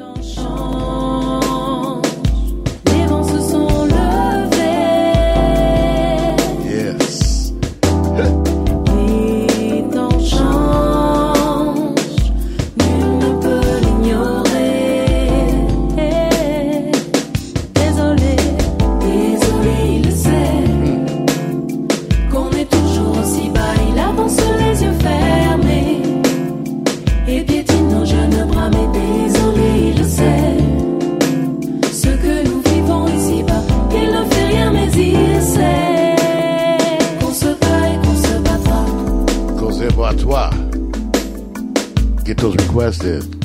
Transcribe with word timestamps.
Yes. 0.00 0.89
Those 42.40 43.39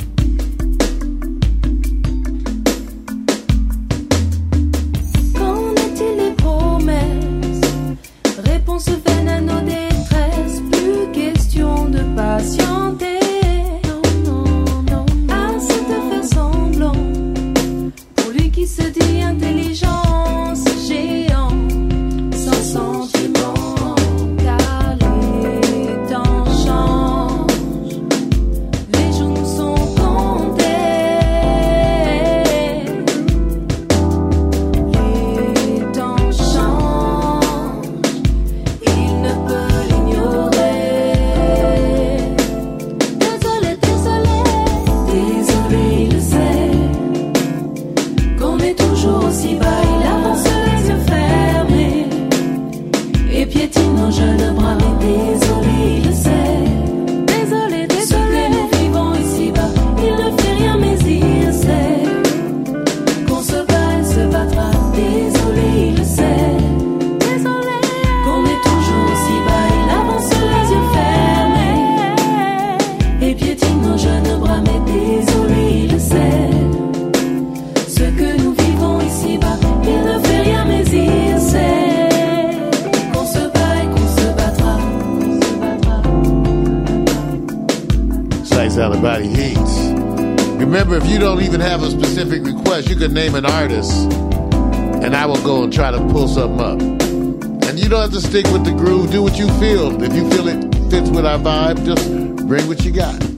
stick 98.26 98.46
with 98.52 98.64
the 98.64 98.72
groove. 98.72 99.10
Do 99.10 99.22
what 99.22 99.38
you 99.38 99.48
feel. 99.60 100.02
If 100.02 100.14
you 100.14 100.28
feel 100.30 100.48
it 100.48 100.74
fits 100.90 101.10
with 101.10 101.24
our 101.24 101.38
vibe, 101.38 101.84
just 101.84 102.08
bring 102.46 102.66
what 102.66 102.84
you 102.84 102.92
got. 102.92 103.35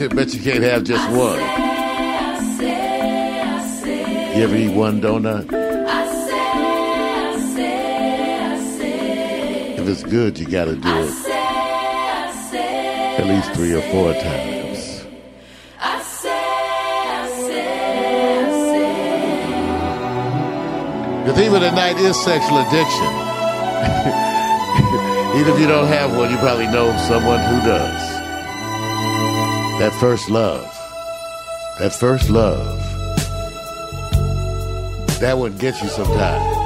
I 0.00 0.06
bet 0.14 0.32
you 0.32 0.40
can't 0.40 0.64
have 0.64 0.84
just 0.84 1.06
one. 1.10 1.38
You 4.34 4.44
ever 4.44 4.56
eat 4.56 4.74
one 4.74 5.02
donut? 5.02 5.44
If 9.78 9.86
it's 9.86 10.02
good, 10.02 10.38
you 10.38 10.48
gotta 10.48 10.76
do 10.76 10.88
it 10.88 11.26
at 13.20 13.26
least 13.26 13.52
three 13.52 13.74
or 13.74 13.82
four 13.92 14.14
times. 14.14 15.04
The 21.26 21.34
theme 21.34 21.52
of 21.52 21.60
the 21.60 21.72
night 21.72 21.98
is 21.98 22.18
sexual 22.24 22.56
addiction. 22.60 23.12
Even 25.38 25.52
if 25.52 25.60
you 25.60 25.66
don't 25.66 25.88
have 25.88 26.16
one, 26.16 26.30
you 26.30 26.38
probably 26.38 26.68
know 26.68 26.96
someone 27.06 27.40
who 27.40 27.60
does. 27.68 28.09
That 29.80 29.94
first 29.94 30.28
love. 30.28 30.66
That 31.78 31.94
first 31.94 32.28
love. 32.28 32.78
That 35.20 35.38
one 35.38 35.56
gets 35.56 35.82
you 35.82 35.88
sometimes. 35.88 36.59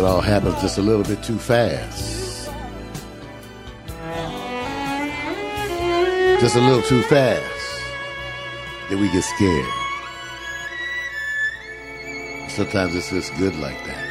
it 0.00 0.06
all 0.06 0.22
happens 0.22 0.54
just 0.62 0.78
a 0.78 0.82
little 0.82 1.04
bit 1.04 1.22
too 1.22 1.38
fast. 1.38 2.48
Just 6.40 6.56
a 6.56 6.60
little 6.60 6.80
too 6.80 7.02
fast 7.02 7.42
that 8.88 8.98
we 8.98 9.12
get 9.12 9.22
scared. 9.22 9.66
Sometimes 12.48 12.94
it's 12.94 13.10
just 13.10 13.36
good 13.36 13.54
like 13.56 13.76
that. 13.84 14.09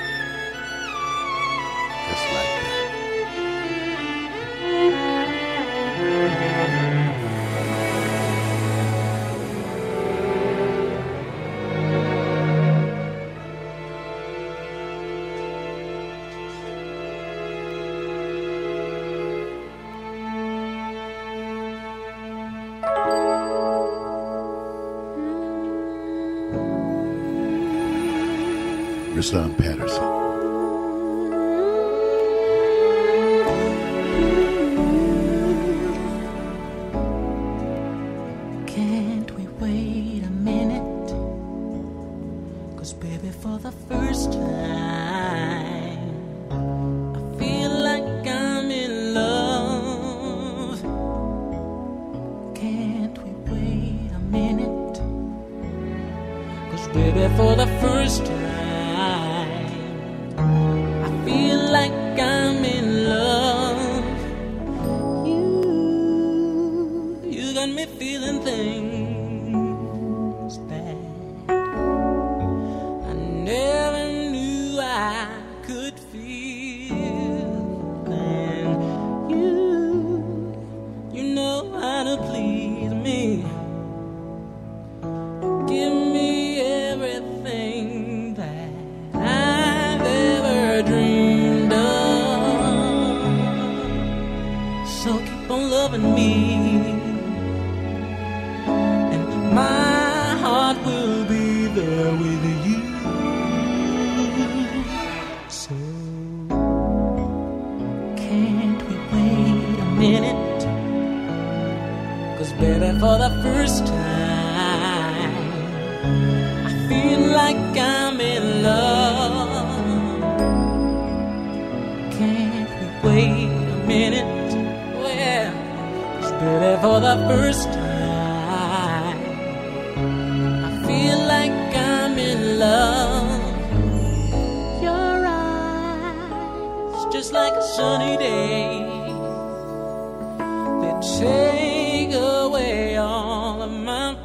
Ooh, 144.11 144.15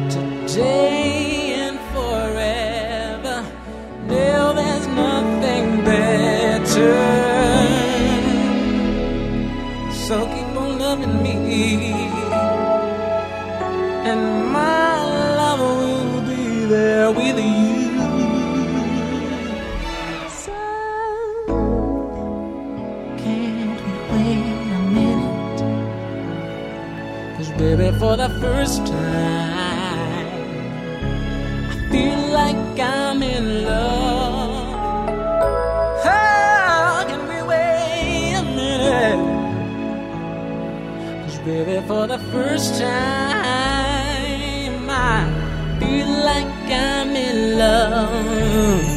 today. 0.09 0.92
for 28.13 28.19
the 28.19 28.41
first 28.41 28.87
time. 28.87 30.27
I 31.71 31.75
feel 31.91 32.23
like 32.41 32.79
I'm 32.79 33.23
in 33.23 33.65
love. 33.65 34.75
How 36.05 37.01
oh, 37.01 37.07
can 37.09 37.23
we 37.33 37.41
wait 37.53 38.35
a 38.35 38.45
minute? 38.61 39.23
Cause 41.25 41.39
baby, 41.39 41.81
for 41.89 42.07
the 42.07 42.19
first 42.35 42.79
time, 42.79 44.11
I 44.91 45.25
feel 45.81 46.11
like 46.31 46.71
I'm 46.71 47.17
in 47.17 47.59
love. 47.59 48.92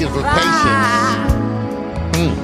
gives 0.00 0.14
patience. 0.14 1.32
Mm. 2.16 2.34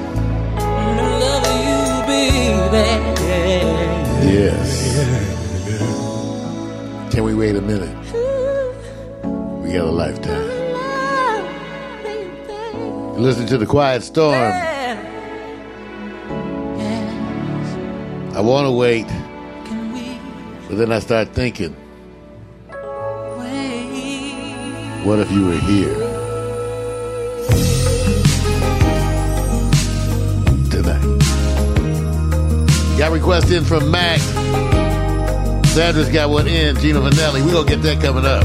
Yes. 4.23 4.69
Can 7.11 7.23
we 7.23 7.33
wait 7.33 7.55
a 7.55 7.61
minute? 7.61 7.97
We 9.63 9.73
got 9.73 9.85
a 9.85 9.91
lifetime. 9.91 10.45
Listen 13.19 13.47
to 13.47 13.57
the 13.57 13.65
quiet 13.65 14.03
storm. 14.03 14.35
I 18.35 18.39
want 18.39 18.67
to 18.67 18.71
wait, 18.71 19.07
but 20.67 20.77
then 20.77 20.91
I 20.91 20.99
start 20.99 21.29
thinking, 21.29 21.73
what 25.03 25.17
if 25.17 25.31
you 25.31 25.47
were 25.47 25.57
here? 25.57 26.06
request 33.17 33.51
in 33.51 33.63
from 33.65 33.89
Max. 33.89 34.21
Sandra's 35.73 36.09
got 36.09 36.29
one 36.29 36.47
in, 36.47 36.75
Gino 36.75 37.01
Vannelli. 37.01 37.43
We're 37.43 37.51
going 37.51 37.67
to 37.67 37.75
get 37.75 37.81
that 37.81 38.01
coming 38.01 38.25
up. 38.25 38.43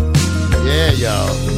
Yeah, 0.65 0.93
y'all. 0.93 1.52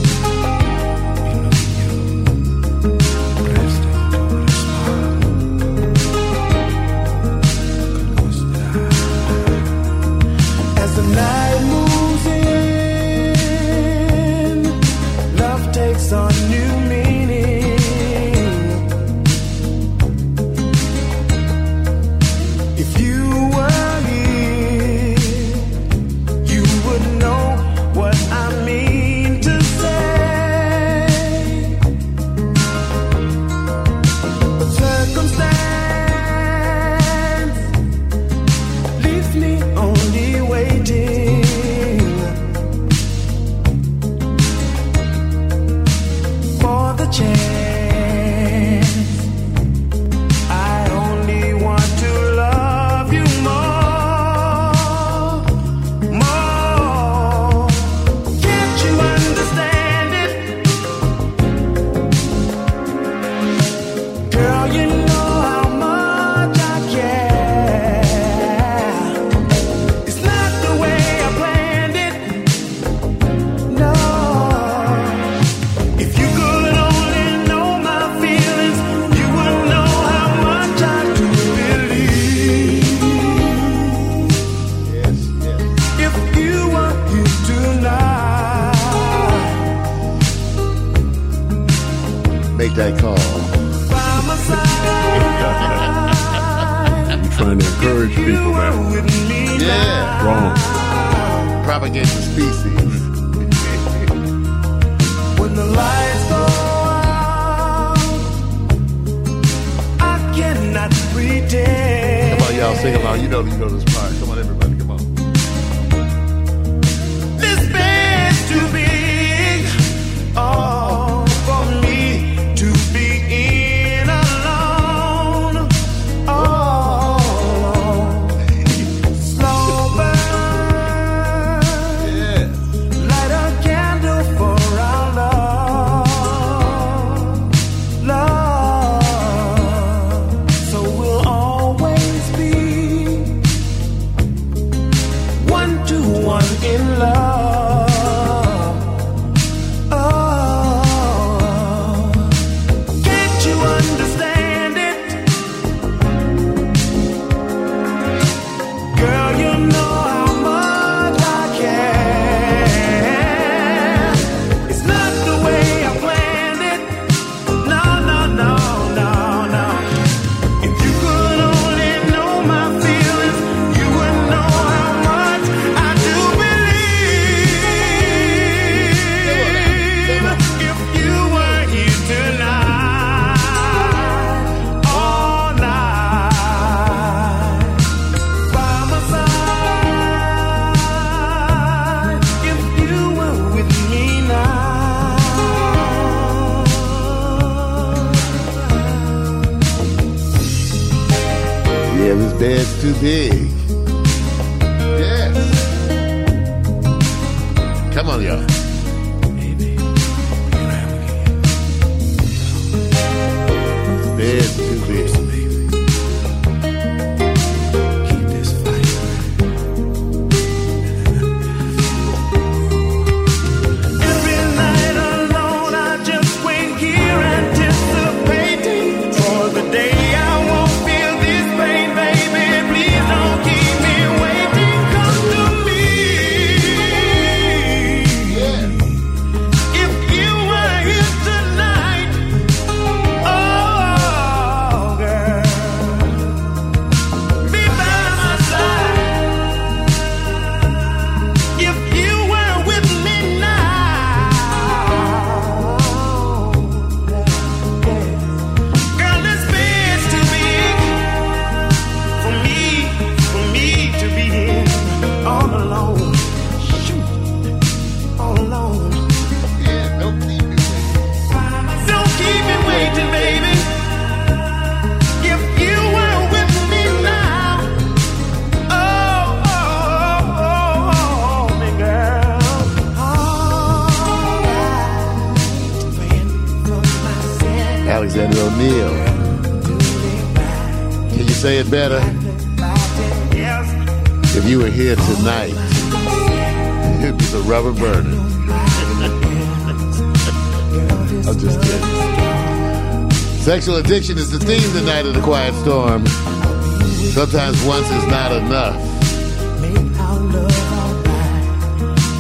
Is 304.06 304.30
the 304.30 304.38
theme 304.38 304.60
tonight 304.74 305.06
of 305.06 305.14
the 305.14 305.22
Quiet 305.22 305.54
Storm. 305.54 306.06
Sometimes 306.06 307.64
once 307.64 307.90
is 307.90 308.06
not 308.06 308.32
enough. 308.32 308.76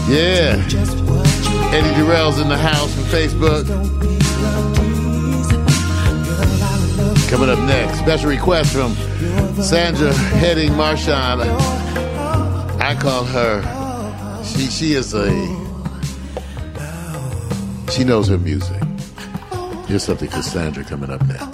Yeah. 0.08 0.64
Eddie 1.74 1.94
Durrell's 1.94 2.40
in 2.40 2.48
the 2.48 2.56
house 2.56 2.92
from 2.94 3.04
Facebook. 3.04 3.68
Coming 7.28 7.50
up 7.50 7.58
next, 7.68 7.98
special 7.98 8.30
request 8.30 8.72
from 8.72 8.94
Sandra 9.62 10.14
Heading 10.14 10.70
Marshawn. 10.70 11.42
I 12.80 12.94
call 12.98 13.24
her. 13.24 13.62
She 14.42 14.68
she 14.68 14.94
is 14.94 15.12
a. 15.12 15.28
She 17.92 18.04
knows 18.04 18.28
her 18.28 18.38
music. 18.38 18.82
Here's 19.86 20.02
something 20.02 20.30
for 20.30 20.40
Sandra 20.40 20.82
coming 20.82 21.10
up 21.10 21.24
next. 21.26 21.53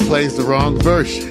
plays 0.00 0.36
the 0.36 0.42
wrong 0.42 0.78
version. 0.78 1.27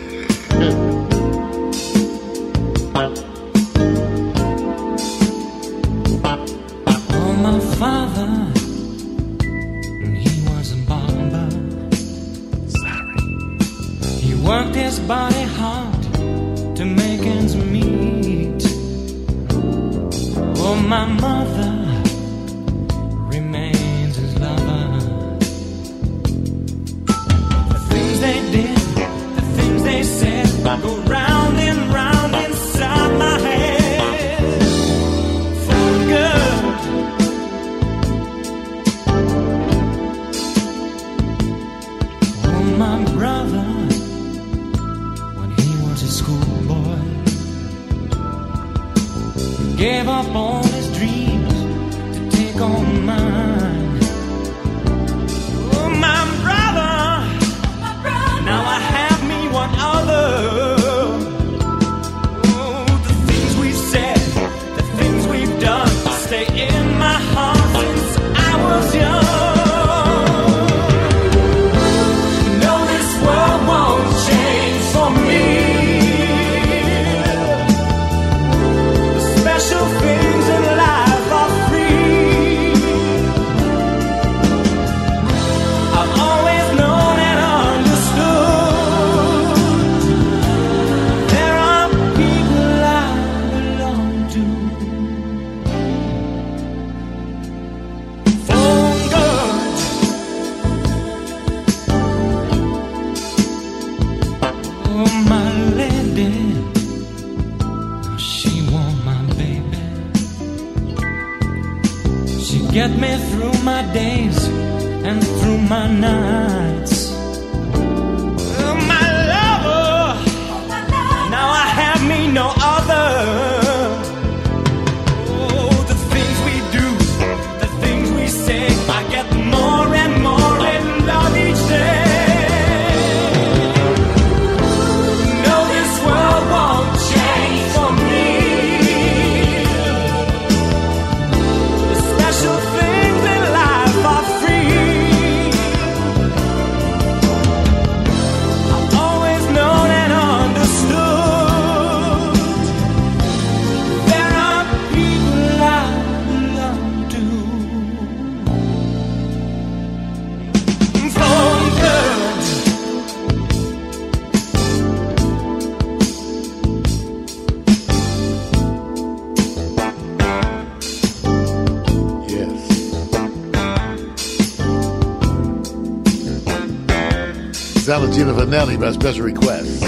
Alexander 177.90 178.34
Vannelli 178.34 178.78
by 178.80 178.92
special 178.92 179.24
request. 179.24 179.87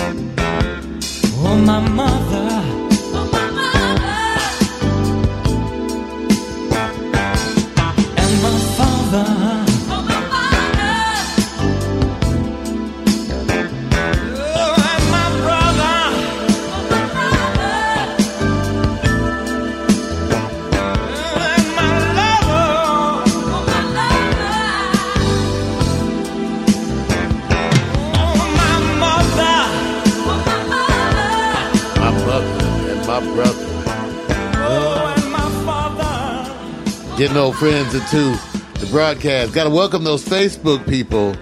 getting 37.30 37.44
old 37.44 37.58
friends 37.58 37.94
into 37.94 38.36
the 38.80 38.88
broadcast. 38.90 39.54
Got 39.54 39.66
to 39.66 39.70
welcome 39.70 40.04
those 40.04 40.26
Facebook 40.26 40.84
people. 40.90 41.36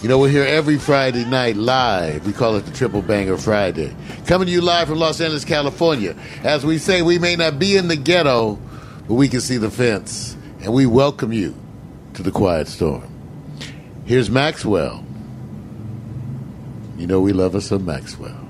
You 0.00 0.08
know, 0.08 0.20
we're 0.20 0.28
here 0.28 0.44
every 0.44 0.78
Friday 0.78 1.24
night 1.24 1.56
live. 1.56 2.24
We 2.24 2.32
call 2.32 2.54
it 2.54 2.64
the 2.64 2.70
Triple 2.70 3.02
Banger 3.02 3.36
Friday. 3.36 3.96
Coming 4.26 4.46
to 4.46 4.52
you 4.52 4.60
live 4.60 4.86
from 4.86 5.00
Los 5.00 5.20
Angeles, 5.20 5.44
California. 5.44 6.14
As 6.44 6.64
we 6.64 6.78
say, 6.78 7.02
we 7.02 7.18
may 7.18 7.34
not 7.34 7.58
be 7.58 7.76
in 7.76 7.88
the 7.88 7.96
ghetto, 7.96 8.56
but 9.08 9.14
we 9.14 9.28
can 9.28 9.40
see 9.40 9.56
the 9.56 9.68
fence. 9.68 10.36
And 10.60 10.72
we 10.72 10.86
welcome 10.86 11.32
you 11.32 11.56
to 12.14 12.22
the 12.22 12.30
quiet 12.30 12.68
storm. 12.68 13.10
Here's 14.04 14.30
Maxwell. 14.30 15.04
You 16.98 17.08
know, 17.08 17.20
we 17.20 17.32
love 17.32 17.56
us 17.56 17.66
some 17.66 17.84
Maxwell. 17.84 18.45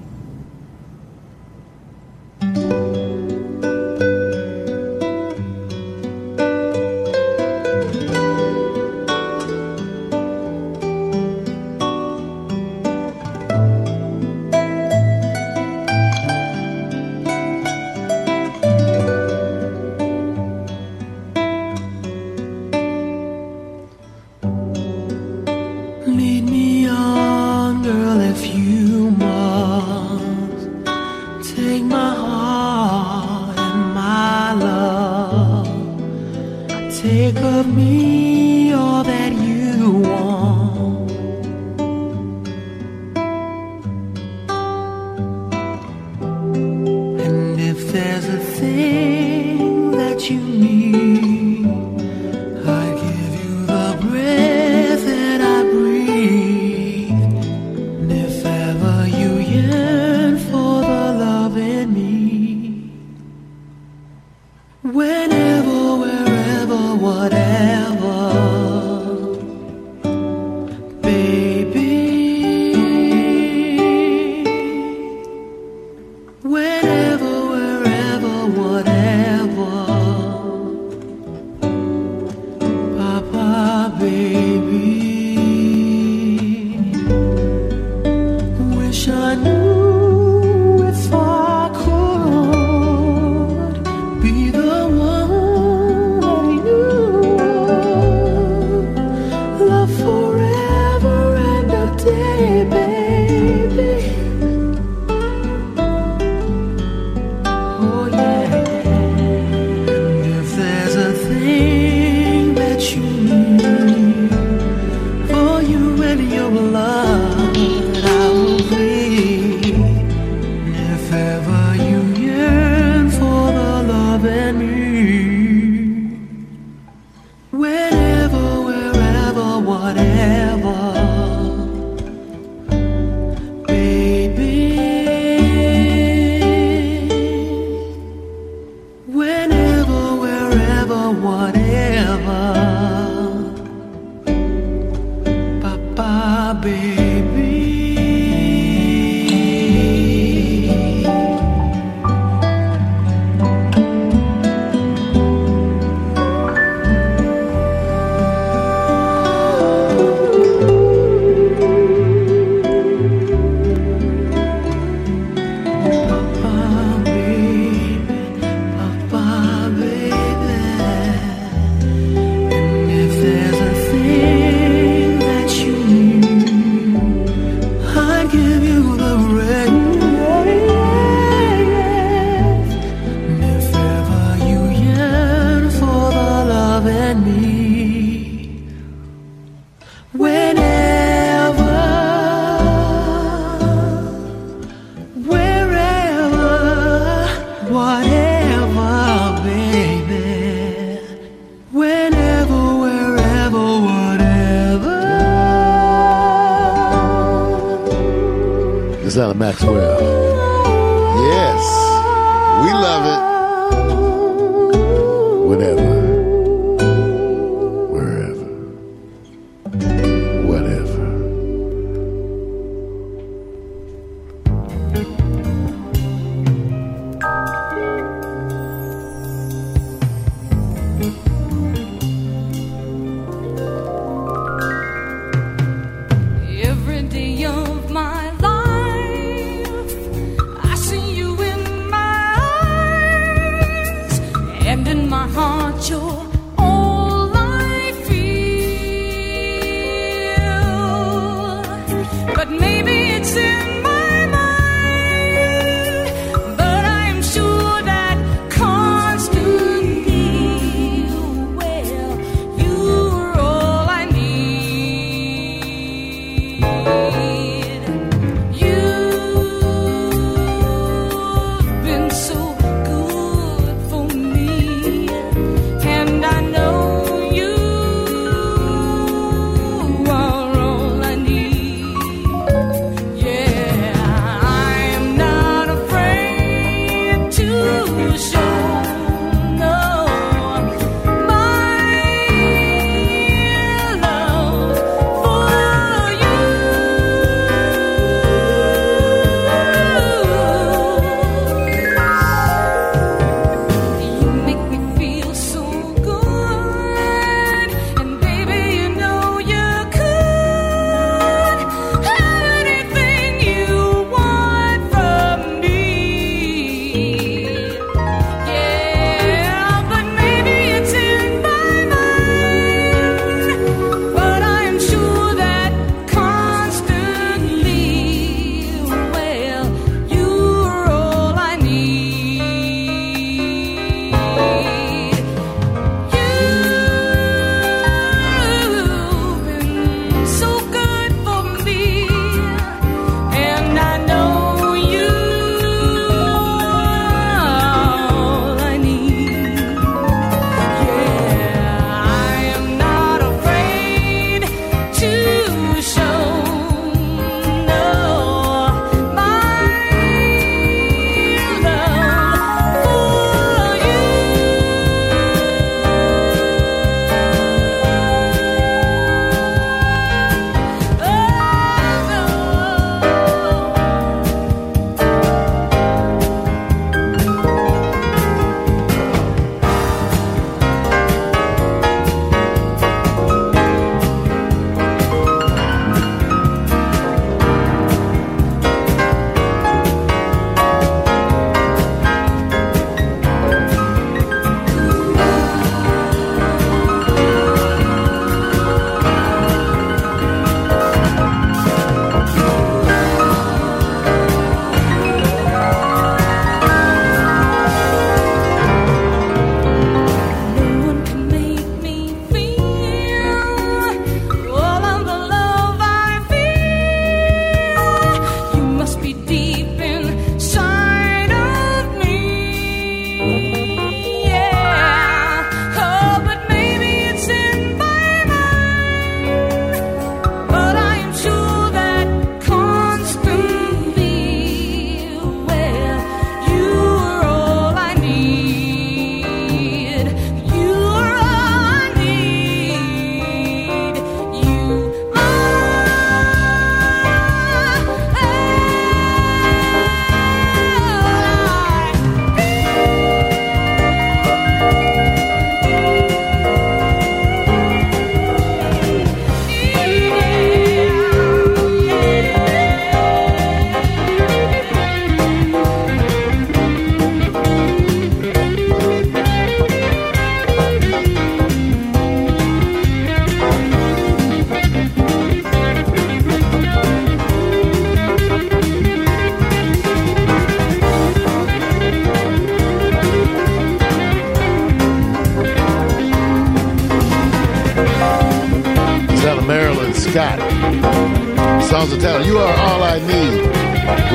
Songs 490.17 491.93
of 491.93 492.01
Talent. 492.01 492.25
You 492.25 492.39
are 492.39 492.57
all 492.57 492.83
I 492.83 492.99
need. 493.01 493.37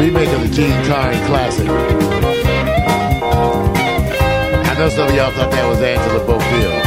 Remake 0.03 0.29
of 0.29 0.41
the 0.41 0.49
Jean 0.51 0.71
Carn 0.87 1.13
classic. 1.27 1.67
I 4.65 4.73
know 4.79 4.89
some 4.89 5.09
of 5.09 5.13
y'all 5.13 5.29
thought 5.29 5.51
that 5.51 5.67
was 5.69 5.79
Angela 5.79 6.25
Bofill. 6.25 6.81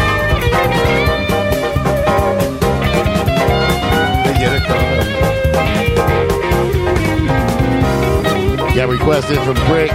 Got 8.75 8.89
requested 8.89 9.39
from 9.39 9.55
Brick, 9.69 9.93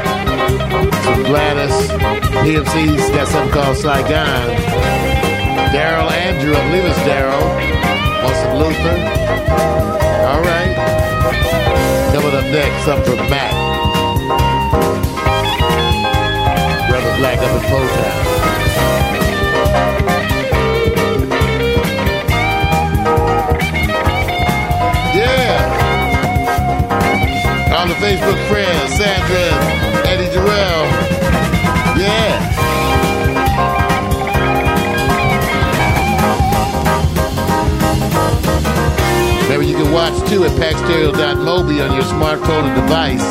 from 1.04 1.24
Gladys. 1.24 1.90
PMC's 2.40 3.10
got 3.10 3.28
something 3.28 3.52
called 3.52 3.76
Saigon. 3.76 4.56
Daryl 5.74 6.10
Andrew, 6.10 6.56
I 6.56 6.70
believe 6.70 6.86
it's 6.86 7.00
Daryl. 7.00 7.79
Some 8.28 8.56
Luther? 8.58 8.98
All 10.28 10.42
right. 10.42 10.76
Coming 12.14 12.36
up 12.36 12.44
next, 12.52 12.84
something 12.86 13.18
from 13.18 13.30
Mac. 13.30 13.52
Brother 16.90 17.14
Black 17.18 17.40
up 17.40 17.52
in 17.56 17.62
Potown. 17.70 18.16
Yeah. 25.16 25.78
All 27.76 27.88
the 27.88 27.94
Facebook 27.96 28.40
friends, 28.48 28.94
Sandra 28.98 29.46
Eddie 30.08 30.30
Jarrell. 30.36 31.19
Can 39.80 39.94
watch 39.94 40.30
too 40.30 40.44
at 40.44 40.52
packstereo.mobi 40.52 41.88
on 41.88 41.94
your 41.94 42.04
smartphone 42.04 42.70
or 42.70 42.76
device. 42.82 43.24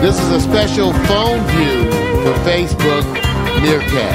This 0.00 0.20
is 0.20 0.30
a 0.30 0.40
special 0.40 0.92
phone 0.92 1.44
view 1.48 1.90
for 2.22 2.32
Facebook 2.44 3.04
Meerkat. 3.60 4.14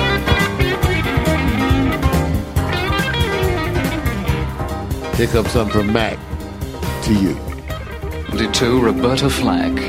Here 5.18 5.28
comes 5.28 5.52
something 5.52 5.74
from 5.74 5.92
Mac 5.92 6.18
to 7.04 7.14
you. 7.14 7.34
to 8.54 8.80
Roberta 8.82 9.30
Flack. 9.30 9.89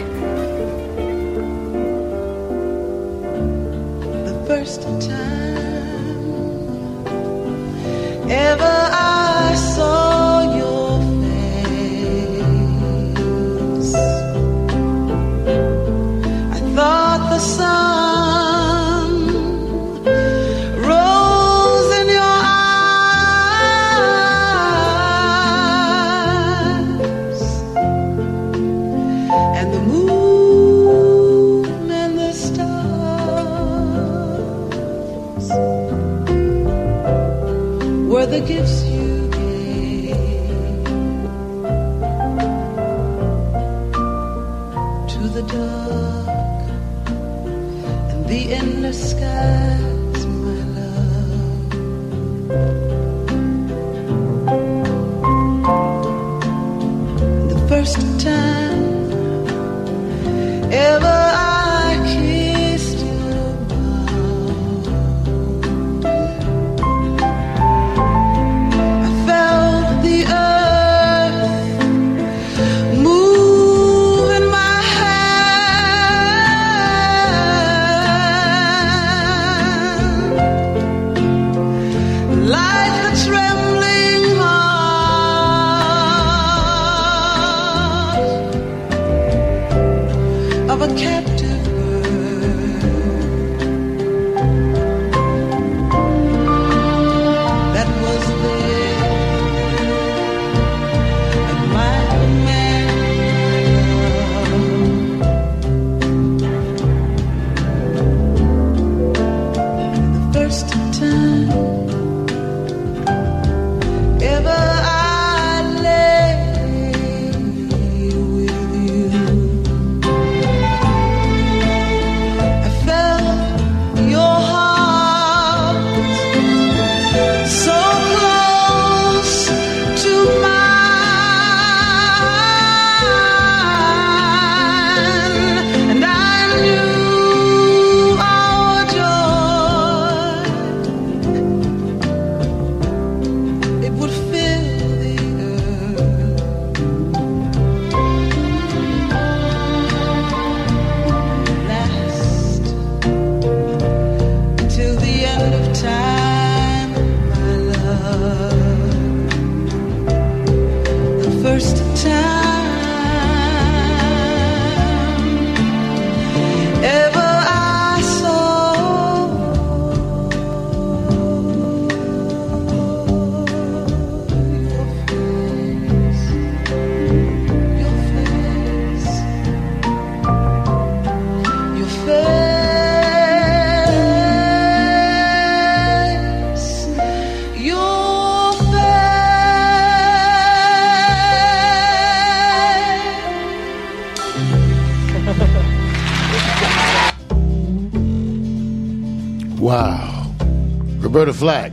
Flack. 201.41 201.73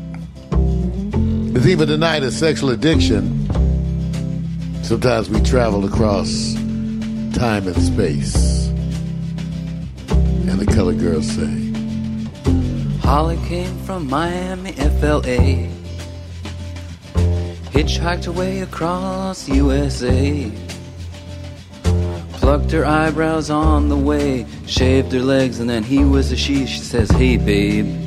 It's 1.53 1.65
even 1.65 1.89
the 1.89 1.97
a 2.23 2.31
sexual 2.31 2.69
addiction. 2.69 3.45
Sometimes 4.81 5.29
we 5.29 5.41
travel 5.41 5.83
across 5.83 6.53
time 7.33 7.67
and 7.67 7.75
space. 7.75 8.69
And 10.07 10.57
the 10.57 10.65
color 10.73 10.93
girls 10.93 11.27
say, 11.27 11.73
Holly 12.99 13.35
came 13.45 13.77
from 13.79 14.09
Miami, 14.09 14.71
FLA. 14.71 15.67
Hitchhiked 17.75 18.27
away 18.27 18.61
across 18.61 19.49
USA. 19.49 20.49
Plucked 22.35 22.71
her 22.71 22.85
eyebrows 22.85 23.49
on 23.49 23.89
the 23.89 23.97
way, 23.97 24.45
shaved 24.65 25.11
her 25.11 25.19
legs, 25.19 25.59
and 25.59 25.69
then 25.69 25.83
he 25.83 26.05
was 26.05 26.31
a 26.31 26.37
she. 26.37 26.65
She 26.65 26.79
says, 26.79 27.11
Hey, 27.11 27.35
babe, 27.35 28.06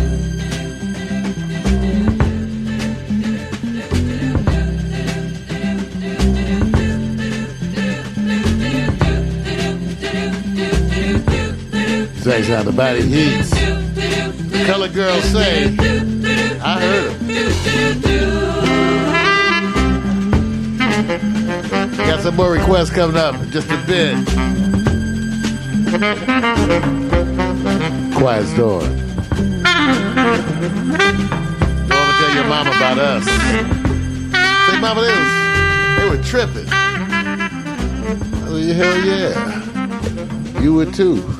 how 12.61 12.69
the 12.69 12.77
body 12.77 13.01
heats. 13.01 13.49
The 13.49 14.63
color 14.67 14.87
girls 14.87 15.23
say, 15.23 15.75
I 16.61 16.79
heard 16.79 17.13
them. 17.21 17.57
Got 21.97 22.19
some 22.21 22.35
more 22.35 22.51
requests 22.51 22.91
coming 22.91 23.17
up 23.17 23.33
in 23.35 23.49
just 23.49 23.67
a 23.71 23.77
bit. 23.87 24.15
Quiet 28.15 28.45
storm. 28.45 28.83
Go 31.87 31.95
over 31.97 32.13
tell 32.19 32.35
your 32.35 32.45
mama 32.45 32.69
about 32.69 32.99
us. 32.99 33.25
Say, 33.25 34.79
mama, 34.79 35.01
they, 35.01 35.15
was, 35.17 35.29
they 35.97 36.07
were 36.09 36.23
tripping. 36.23 36.67
Hell 38.75 38.97
yeah. 39.03 40.61
You 40.61 40.75
were 40.75 40.85
too. 40.85 41.30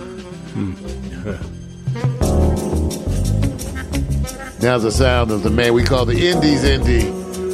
Now's 4.62 4.84
the 4.84 4.92
sound 4.92 5.32
of 5.32 5.42
the 5.42 5.50
man 5.50 5.74
we 5.74 5.84
call 5.84 6.06
the 6.06 6.14
Indies 6.14 6.64
Indie, 6.64 7.12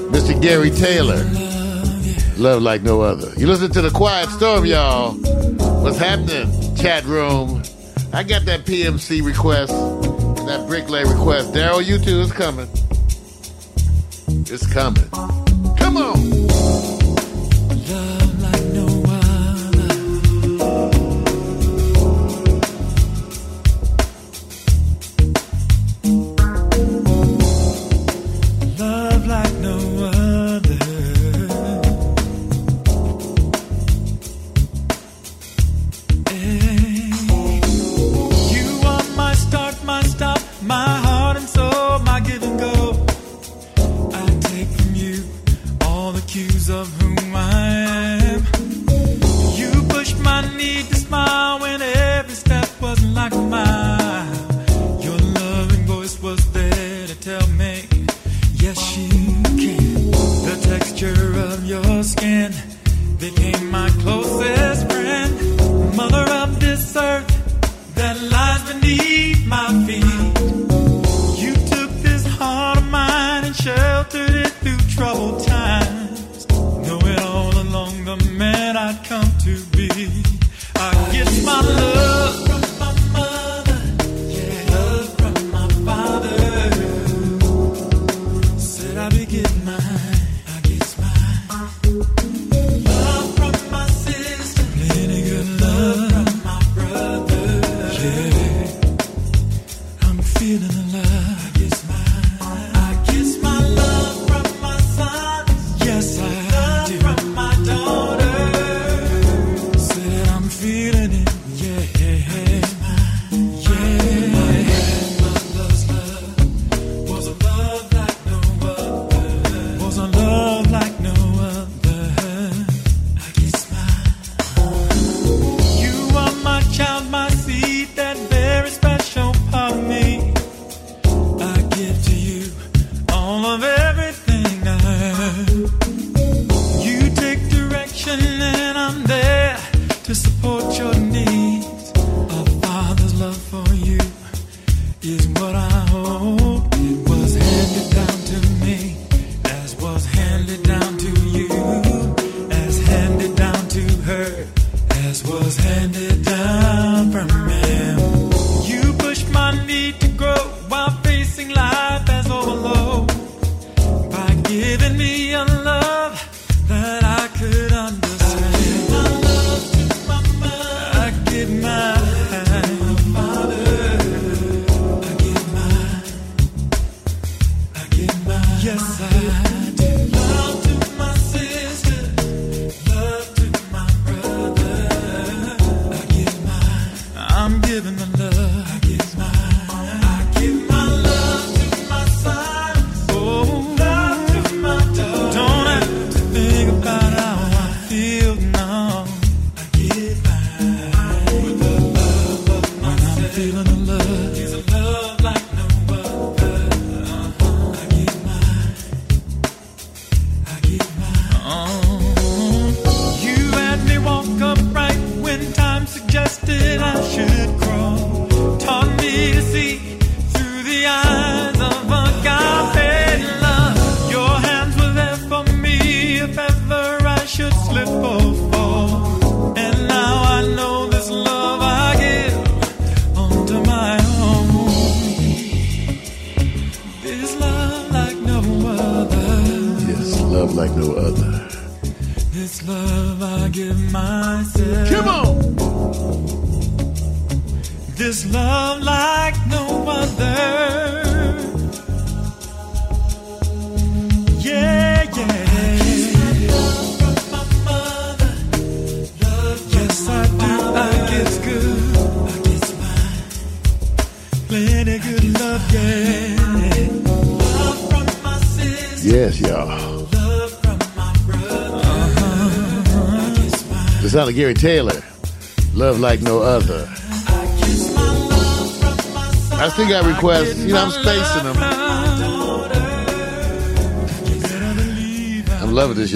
Mr. 0.10 0.40
Gary 0.42 0.70
Taylor. 0.70 1.24
Love 2.36 2.62
like 2.62 2.82
no 2.82 3.00
other. 3.00 3.32
You 3.40 3.48
listen 3.48 3.72
to 3.72 3.82
the 3.82 3.92
Quiet 3.92 4.28
Storm, 4.30 4.66
y'all. 4.66 5.14
What's 5.82 5.98
happening? 5.98 6.76
Chat 6.76 7.06
room. 7.06 7.64
I 8.12 8.24
got 8.24 8.44
that 8.46 8.66
PMC 8.66 9.24
request, 9.24 9.72
that 9.72 10.68
bricklay 10.68 11.10
request. 11.10 11.54
Daryl, 11.54 11.84
you 11.84 11.98
too. 11.98 12.20
It's 12.20 12.34
coming. 12.34 12.68
It's 14.52 14.68
coming. 14.68 15.07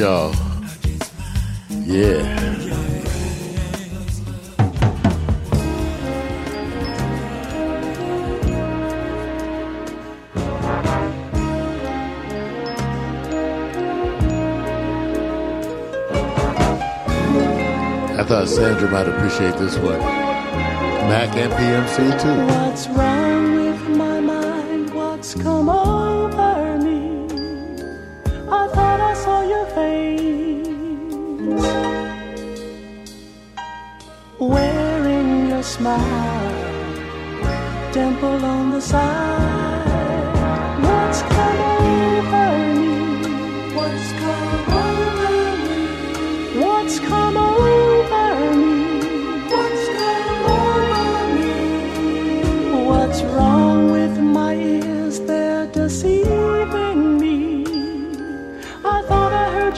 y'all. 0.02 0.51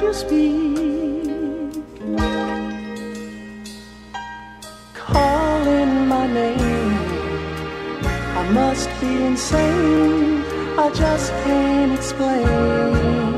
you 0.04 0.14
speak, 0.14 1.74
calling 4.94 6.08
my 6.08 6.28
name. 6.28 6.98
I 8.40 8.50
must 8.52 8.90
be 9.00 9.12
insane, 9.24 10.44
I 10.78 10.92
just 10.94 11.32
can't 11.44 11.94
explain. 11.94 13.33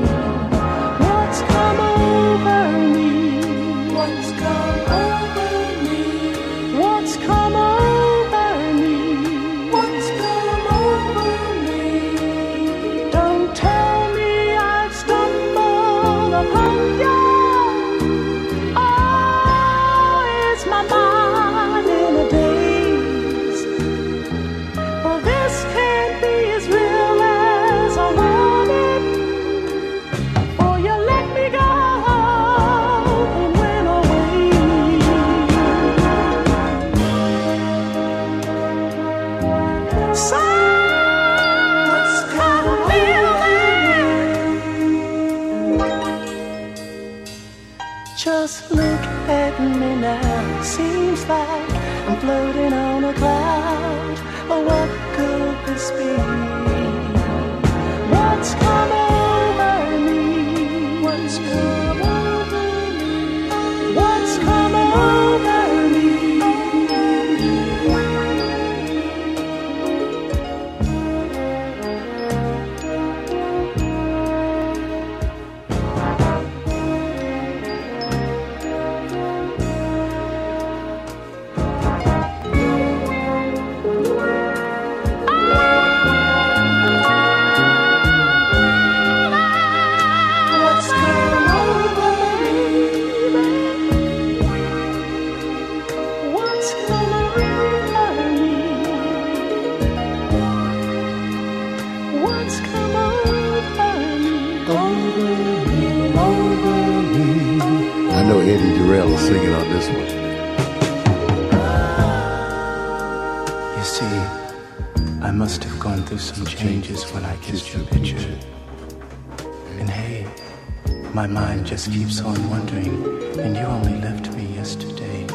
Just 121.86 121.98
keeps 121.98 122.20
on 122.20 122.50
wondering, 122.50 123.04
and 123.38 123.56
you 123.56 123.62
only 123.62 124.00
left 124.00 124.32
me 124.36 124.46
yesterday. 124.54 125.26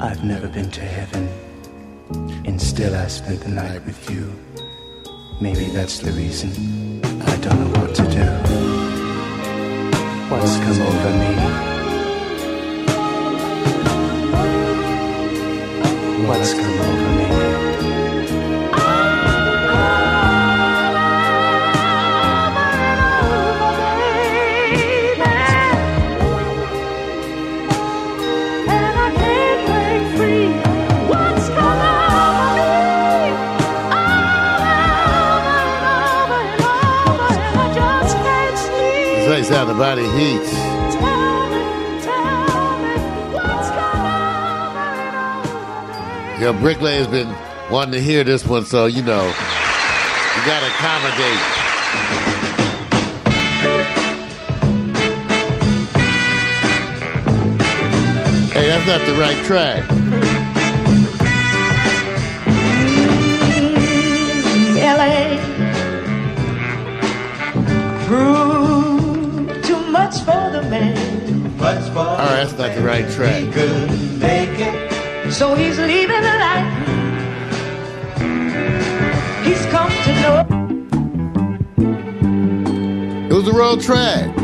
I've 0.00 0.22
never 0.24 0.48
been 0.48 0.70
to 0.70 0.80
heaven, 0.80 1.28
and 2.44 2.60
still 2.60 2.94
I 2.94 3.06
spent 3.06 3.40
the 3.40 3.48
night 3.48 3.84
with 3.86 4.10
you. 4.10 4.32
Maybe 5.40 5.66
that's 5.66 6.00
the 6.00 6.12
reason 6.12 6.50
I 7.04 7.36
don't 7.38 7.60
know 7.60 7.80
what 7.80 7.94
to 7.94 8.02
do. 8.02 8.26
What's 10.30 10.56
come 10.58 10.82
over 10.82 11.10
me? 11.18 11.45
This 39.76 39.84
ain't 39.84 40.00
how 40.00 40.00
the 40.00 40.00
body 40.00 40.02
heats. 40.18 40.52
Yo, 46.40 46.52
Bricklayer's 46.52 47.06
been 47.06 47.34
wanting 47.70 47.92
to 47.92 48.00
hear 48.00 48.24
this 48.24 48.46
one, 48.46 48.64
so 48.64 48.86
you 48.86 49.02
know, 49.02 49.24
you 49.24 50.42
gotta 50.46 50.66
accommodate. 50.66 51.40
Hey, 58.52 58.68
that's 58.68 58.86
not 58.86 59.06
the 59.06 59.14
right 59.20 59.44
track. 59.44 59.95
All 72.16 72.22
right, 72.22 72.36
that's 72.36 72.56
not 72.56 72.74
the 72.74 72.80
right 72.80 73.06
track. 73.10 73.44
Make 73.44 74.58
it. 74.58 75.30
So 75.30 75.54
he's 75.54 75.78
leaving 75.78 76.22
the 76.22 76.22
light. 76.22 76.64
He's 79.44 79.66
come 79.66 79.90
to 79.90 80.14
know. 80.22 80.46
It 83.28 83.34
was 83.34 83.44
the 83.44 83.52
wrong 83.52 83.78
track. 83.80 84.34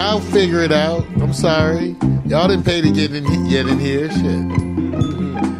I'll 0.00 0.18
figure 0.18 0.62
it 0.62 0.72
out. 0.72 1.06
I'm 1.20 1.32
sorry. 1.32 1.94
Y'all 2.26 2.48
didn't 2.48 2.64
pay 2.64 2.80
to 2.80 2.90
get 2.90 3.14
in 3.14 3.22
get 3.48 3.68
in 3.68 3.78
here. 3.78 4.10
Shit. 4.10 4.24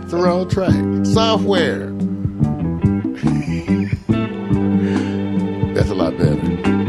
It's 0.03 0.11
the 0.11 0.16
wrong 0.16 0.49
track. 0.49 0.74
Software. 1.07 1.91
That's 5.74 5.91
a 5.91 5.95
lot 5.95 6.18
better. 6.18 6.82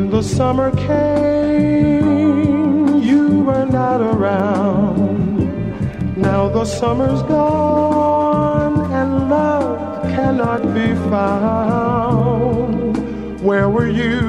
When 0.00 0.08
the 0.08 0.22
summer 0.22 0.70
came, 0.88 3.02
you 3.02 3.42
were 3.42 3.66
not 3.66 4.00
around. 4.00 5.36
Now 6.16 6.48
the 6.48 6.64
summer's 6.64 7.22
gone 7.24 8.90
and 8.92 9.28
love 9.28 10.02
cannot 10.04 10.62
be 10.72 10.94
found. 11.10 12.96
Where 13.42 13.68
were 13.68 13.90
you 13.90 14.20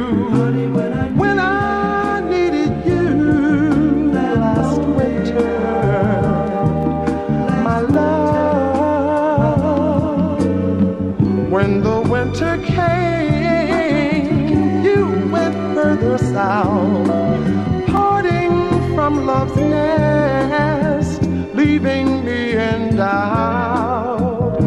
leaving 21.82 22.24
me 22.24 22.52
in 22.54 22.96
doubt. 22.96 24.62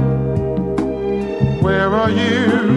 Where 1.62 1.95
are 1.95 2.11
you 2.11 2.74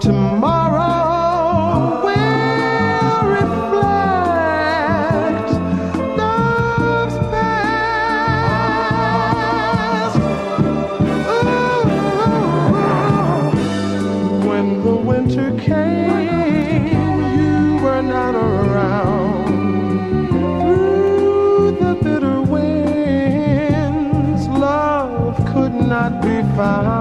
tomorrow 0.00 2.00
will 2.02 3.28
reflect 3.28 3.60
past. 7.30 7.96
Ooh, 11.28 11.84
when 14.48 14.82
the 14.82 14.96
winter 14.96 15.52
came, 15.58 16.86
you 17.38 17.76
were 17.82 18.00
not 18.02 18.34
around. 18.34 19.46
Through 20.62 21.72
the 21.72 21.94
bitter 22.02 22.40
winds, 22.40 24.48
love 24.48 25.36
could 25.52 25.74
not 25.74 26.22
be 26.22 26.40
found. 26.56 26.99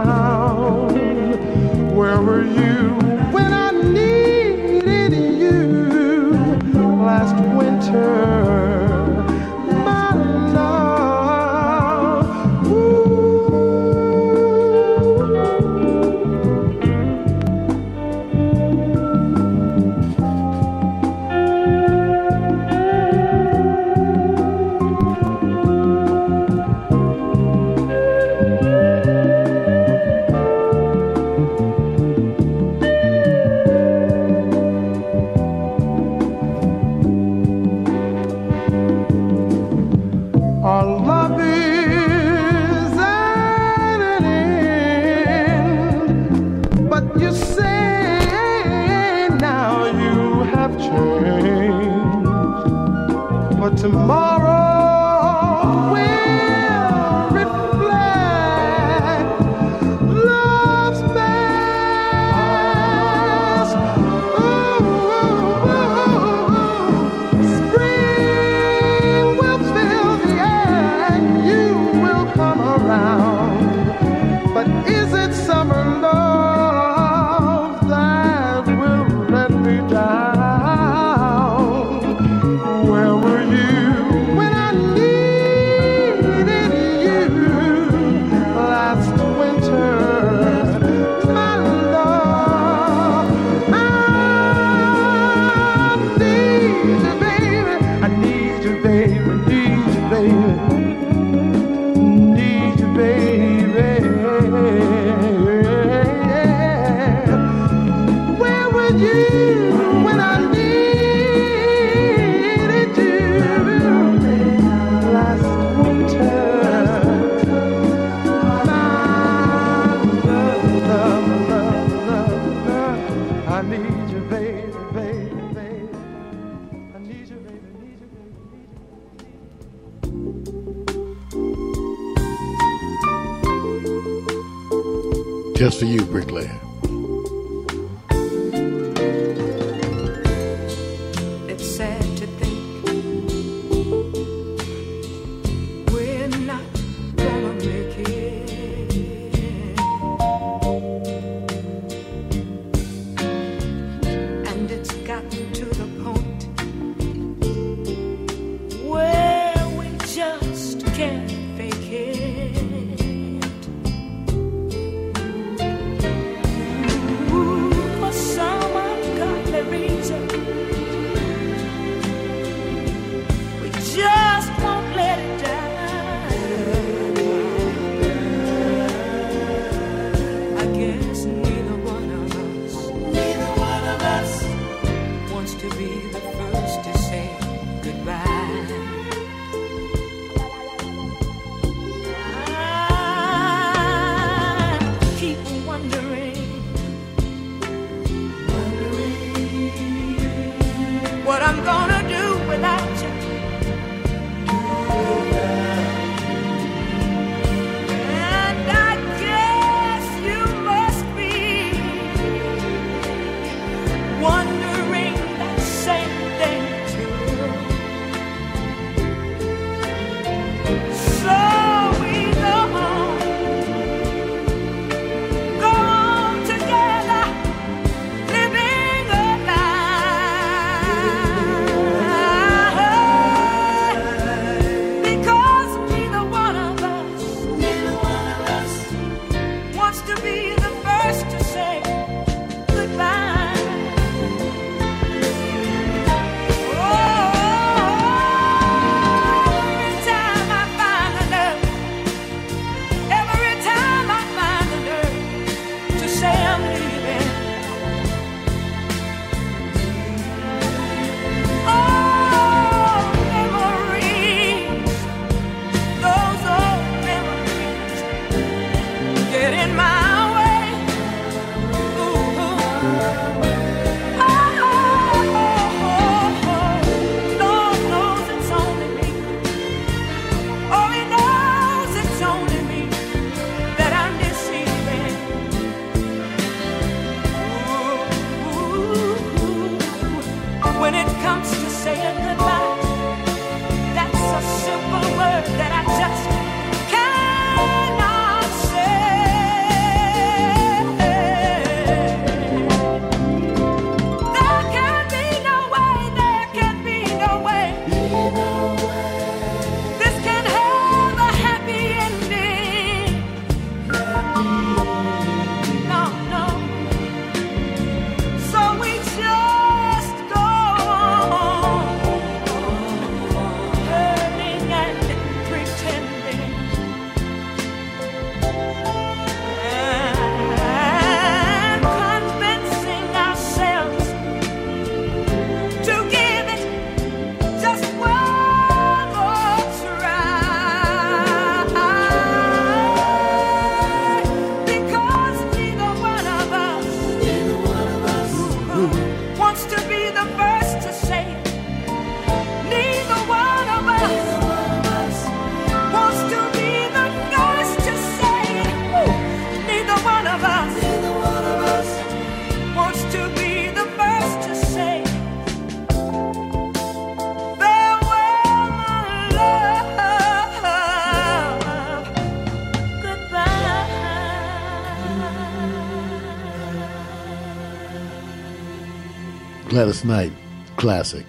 Gladys 379.80 380.04
Knight, 380.04 380.34
classic. 380.76 381.26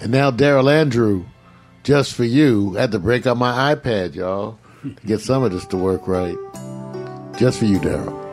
And 0.00 0.12
now 0.12 0.30
Daryl 0.30 0.72
Andrew, 0.72 1.24
just 1.82 2.14
for 2.14 2.22
you. 2.22 2.74
Had 2.74 2.92
to 2.92 3.00
break 3.00 3.26
up 3.26 3.36
my 3.36 3.74
iPad, 3.74 4.14
y'all, 4.14 4.56
to 4.84 4.94
get 5.04 5.20
some 5.20 5.42
of 5.42 5.50
this 5.50 5.66
to 5.66 5.76
work 5.76 6.06
right. 6.06 6.36
Just 7.36 7.58
for 7.58 7.64
you, 7.64 7.80
Daryl. 7.80 8.27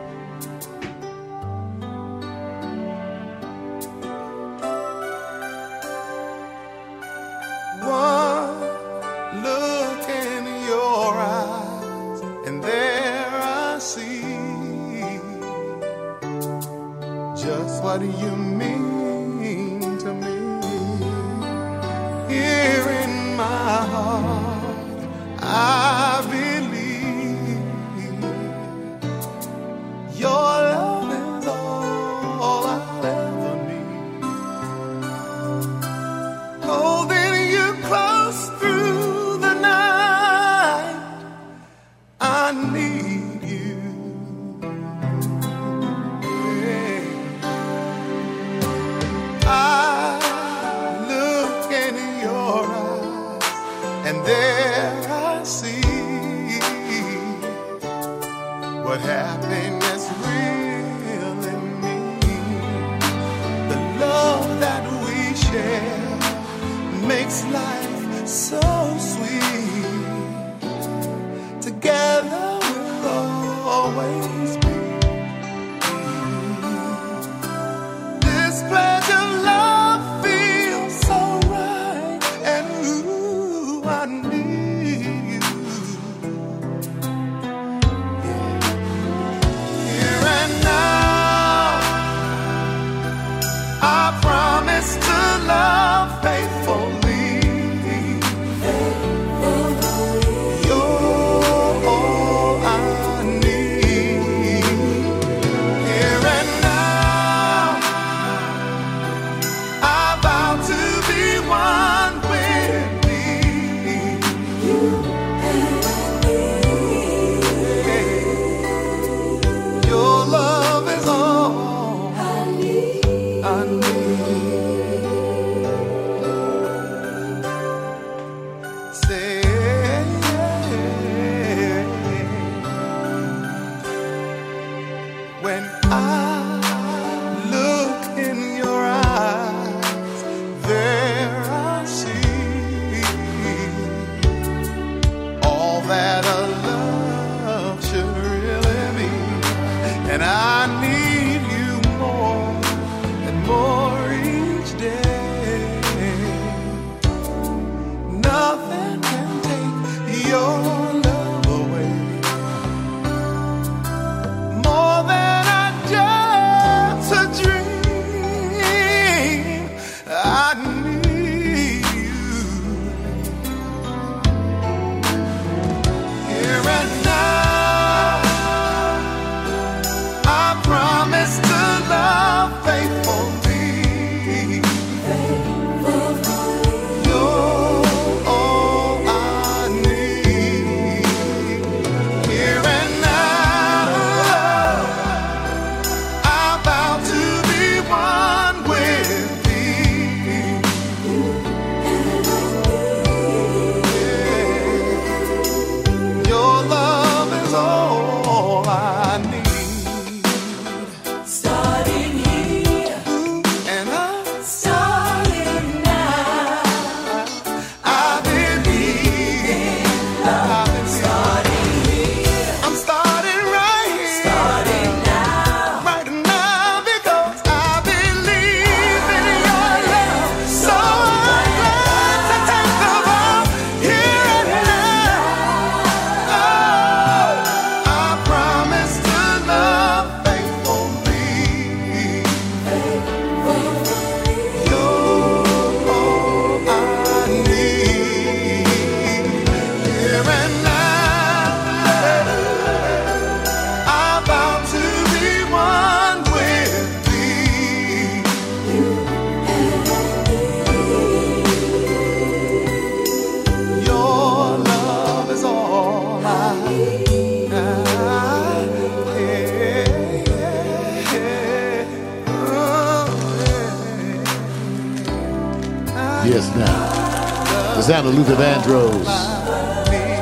Of 277.96 278.14
Luther 278.14 278.34
Vandross. 278.34 279.06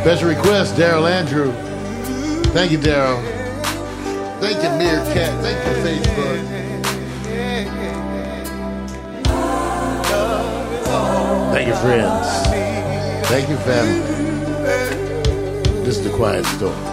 Special 0.03 0.29
request, 0.29 0.77
Daryl 0.77 1.11
Andrew. 1.11 1.53
Thank 2.53 2.71
you, 2.71 2.79
Daryl. 2.79 3.21
Thank 4.41 4.63
you, 4.63 4.71
Meerkat. 4.79 5.43
Thank 5.43 5.59
you, 5.67 5.73
Facebook. 5.83 6.41
Thank 11.53 11.67
you, 11.67 11.75
friends. 11.75 12.27
Thank 13.29 13.49
you, 13.49 13.57
family. 13.57 14.01
This 15.85 15.99
is 15.99 16.05
the 16.05 16.17
quiet 16.17 16.47
storm. 16.47 16.84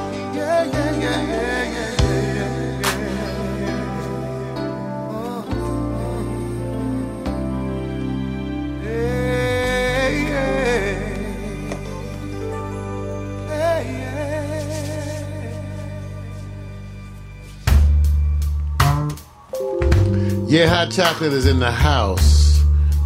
Yeah, 20.52 20.68
hot 20.68 20.92
chocolate 20.92 21.32
is 21.32 21.46
in 21.46 21.60
the 21.60 21.72
house. 21.72 22.62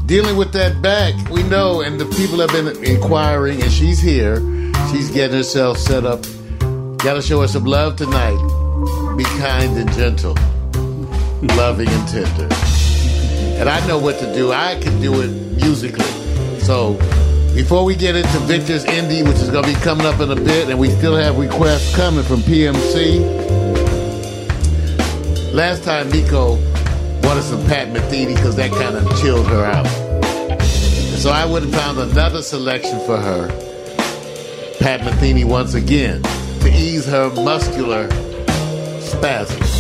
Dealing 0.07 0.35
with 0.35 0.51
that 0.53 0.81
back, 0.81 1.13
we 1.29 1.43
know, 1.43 1.81
and 1.81 2.01
the 2.01 2.07
people 2.17 2.39
have 2.39 2.49
been 2.49 2.83
inquiring, 2.83 3.61
and 3.61 3.71
she's 3.71 3.99
here. 3.99 4.37
She's 4.89 5.11
getting 5.11 5.37
herself 5.37 5.77
set 5.77 6.05
up. 6.05 6.23
Gotta 6.97 7.21
show 7.21 7.41
her 7.41 7.47
some 7.47 7.65
love 7.65 7.97
tonight. 7.97 8.35
Be 9.15 9.25
kind 9.37 9.77
and 9.77 9.91
gentle, 9.93 10.33
loving 11.55 11.87
and 11.87 12.07
tender. 12.07 12.49
And 13.59 13.69
I 13.69 13.85
know 13.85 13.99
what 13.99 14.17
to 14.21 14.33
do. 14.33 14.51
I 14.51 14.79
can 14.81 14.99
do 14.99 15.21
it 15.21 15.29
musically. 15.61 16.03
So 16.61 16.93
before 17.53 17.85
we 17.85 17.95
get 17.95 18.15
into 18.15 18.39
Victor's 18.39 18.85
Indie, 18.85 19.23
which 19.23 19.37
is 19.37 19.51
gonna 19.51 19.67
be 19.67 19.75
coming 19.81 20.07
up 20.07 20.19
in 20.19 20.31
a 20.31 20.35
bit, 20.35 20.69
and 20.69 20.79
we 20.79 20.89
still 20.89 21.15
have 21.15 21.37
requests 21.37 21.95
coming 21.95 22.23
from 22.23 22.37
PMC. 22.37 23.21
Last 25.53 25.83
time 25.83 26.09
Miko 26.09 26.57
wanted 27.25 27.43
some 27.43 27.65
Pat 27.65 27.87
Metheny 27.87 28.35
because 28.35 28.55
that 28.55 28.69
kind 28.71 28.95
of 28.95 29.19
chilled 29.19 29.47
her 29.47 29.65
out. 29.65 29.87
So 31.17 31.31
I 31.31 31.43
would 31.43 31.63
have 31.63 31.73
found 31.73 31.97
another 31.97 32.43
selection 32.43 32.99
for 32.99 33.17
her, 33.17 33.47
Pat 34.79 35.01
Metheny 35.01 35.43
once 35.43 35.73
again, 35.73 36.21
to 36.61 36.69
ease 36.69 37.07
her 37.07 37.31
muscular 37.31 38.07
spasms. 39.01 39.71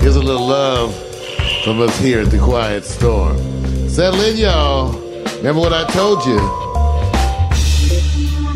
Here's 0.00 0.14
a 0.14 0.22
little 0.22 0.46
love 0.46 0.94
from 1.64 1.80
us 1.80 1.98
here 1.98 2.20
at 2.20 2.30
the 2.30 2.38
Quiet 2.38 2.84
Storm. 2.84 3.36
Settle 3.88 4.20
in, 4.20 4.36
y'all. 4.36 4.92
Remember 5.38 5.60
what 5.60 5.72
I 5.72 5.84
told 5.90 6.24
you? 6.24 6.36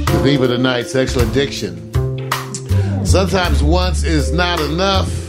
The 0.05 0.21
theme 0.23 0.43
of 0.43 0.51
the 0.51 0.59
night, 0.59 0.87
sexual 0.87 1.29
addiction. 1.29 1.85
Sometimes 3.05 3.65
once 3.65 4.05
is 4.05 4.33
not 4.33 4.61
enough. 4.61 5.28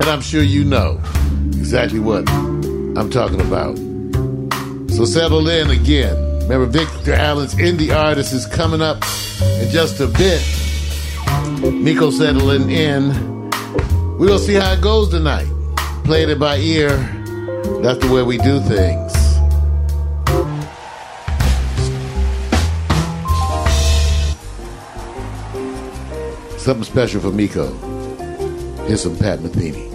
And 0.00 0.08
I'm 0.08 0.20
sure 0.20 0.42
you 0.42 0.64
know 0.64 1.00
exactly 1.48 2.00
what 2.00 2.28
I'm 2.30 3.10
talking 3.10 3.40
about. 3.40 3.76
So 4.94 5.04
settle 5.04 5.48
in 5.48 5.70
again. 5.70 6.16
Remember, 6.42 6.66
Victor 6.66 7.12
Allen's 7.12 7.54
indie 7.56 7.94
artist 7.94 8.32
is 8.32 8.46
coming 8.46 8.80
up 8.80 9.02
in 9.60 9.68
just 9.70 10.00
a 10.00 10.06
bit. 10.06 10.42
Miko 11.72 12.10
settling 12.10 12.70
in. 12.70 13.12
We 14.18 14.26
will 14.26 14.38
see 14.38 14.54
how 14.54 14.72
it 14.72 14.80
goes 14.80 15.10
tonight. 15.10 15.46
Played 16.04 16.30
it 16.30 16.38
by 16.38 16.56
ear. 16.56 16.96
That's 17.82 17.98
the 17.98 18.10
way 18.10 18.22
we 18.22 18.38
do 18.38 18.60
things. 18.60 19.12
Something 26.60 26.84
special 26.84 27.20
for 27.20 27.30
Miko. 27.30 27.72
Here's 28.86 29.02
some 29.02 29.16
Pat 29.16 29.40
Metheny. 29.40 29.87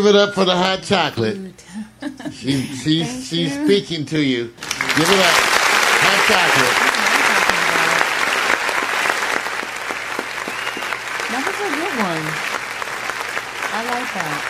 Give 0.00 0.14
it 0.14 0.16
up 0.16 0.32
for 0.32 0.46
the 0.46 0.56
hot 0.56 0.82
chocolate. 0.82 1.36
She, 2.32 2.62
she, 2.62 3.04
she's 3.04 3.52
speaking 3.52 4.06
to 4.06 4.18
you. 4.18 4.44
Give 4.96 5.10
it 5.10 5.20
up. 5.20 5.36
Hot 6.00 6.20
chocolate. 6.30 6.76
That 11.28 11.42
was 11.44 11.58
a 11.60 11.68
good 11.76 11.94
one. 12.00 12.24
I 13.72 13.80
like 13.92 14.10
that. 14.16 14.40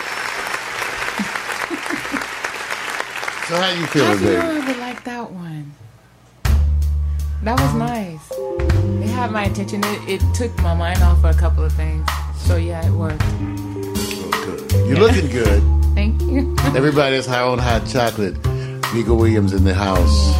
So 3.49 3.53
how 3.57 3.71
you 3.71 3.83
I 3.83 3.87
feeling, 3.87 4.17
feel 4.19 4.29
baby? 4.29 4.37
I 4.37 4.65
would 4.65 4.77
like 4.77 5.03
that 5.03 5.31
one. 5.31 5.73
That 7.43 7.59
was 7.59 7.73
nice. 7.73 8.31
It 9.03 9.09
had 9.09 9.31
my 9.31 9.43
attention. 9.43 9.83
It, 9.83 10.21
it 10.21 10.33
took 10.33 10.55
my 10.61 10.73
mind 10.73 11.03
off 11.03 11.17
of 11.17 11.25
a 11.25 11.33
couple 11.37 11.65
of 11.65 11.73
things. 11.73 12.07
So 12.37 12.55
yeah, 12.55 12.85
it 12.87 12.91
worked. 12.93 13.21
You're 14.87 14.99
looking 14.99 15.29
good. 15.29 15.61
Thank 15.95 16.21
you. 16.21 16.55
Everybody 16.75 17.15
has 17.15 17.27
her 17.27 17.41
own 17.41 17.59
hot 17.59 17.85
chocolate. 17.87 18.35
Mika 18.93 19.13
Williams 19.13 19.53
in 19.53 19.63
the 19.63 19.73
house. 19.73 20.33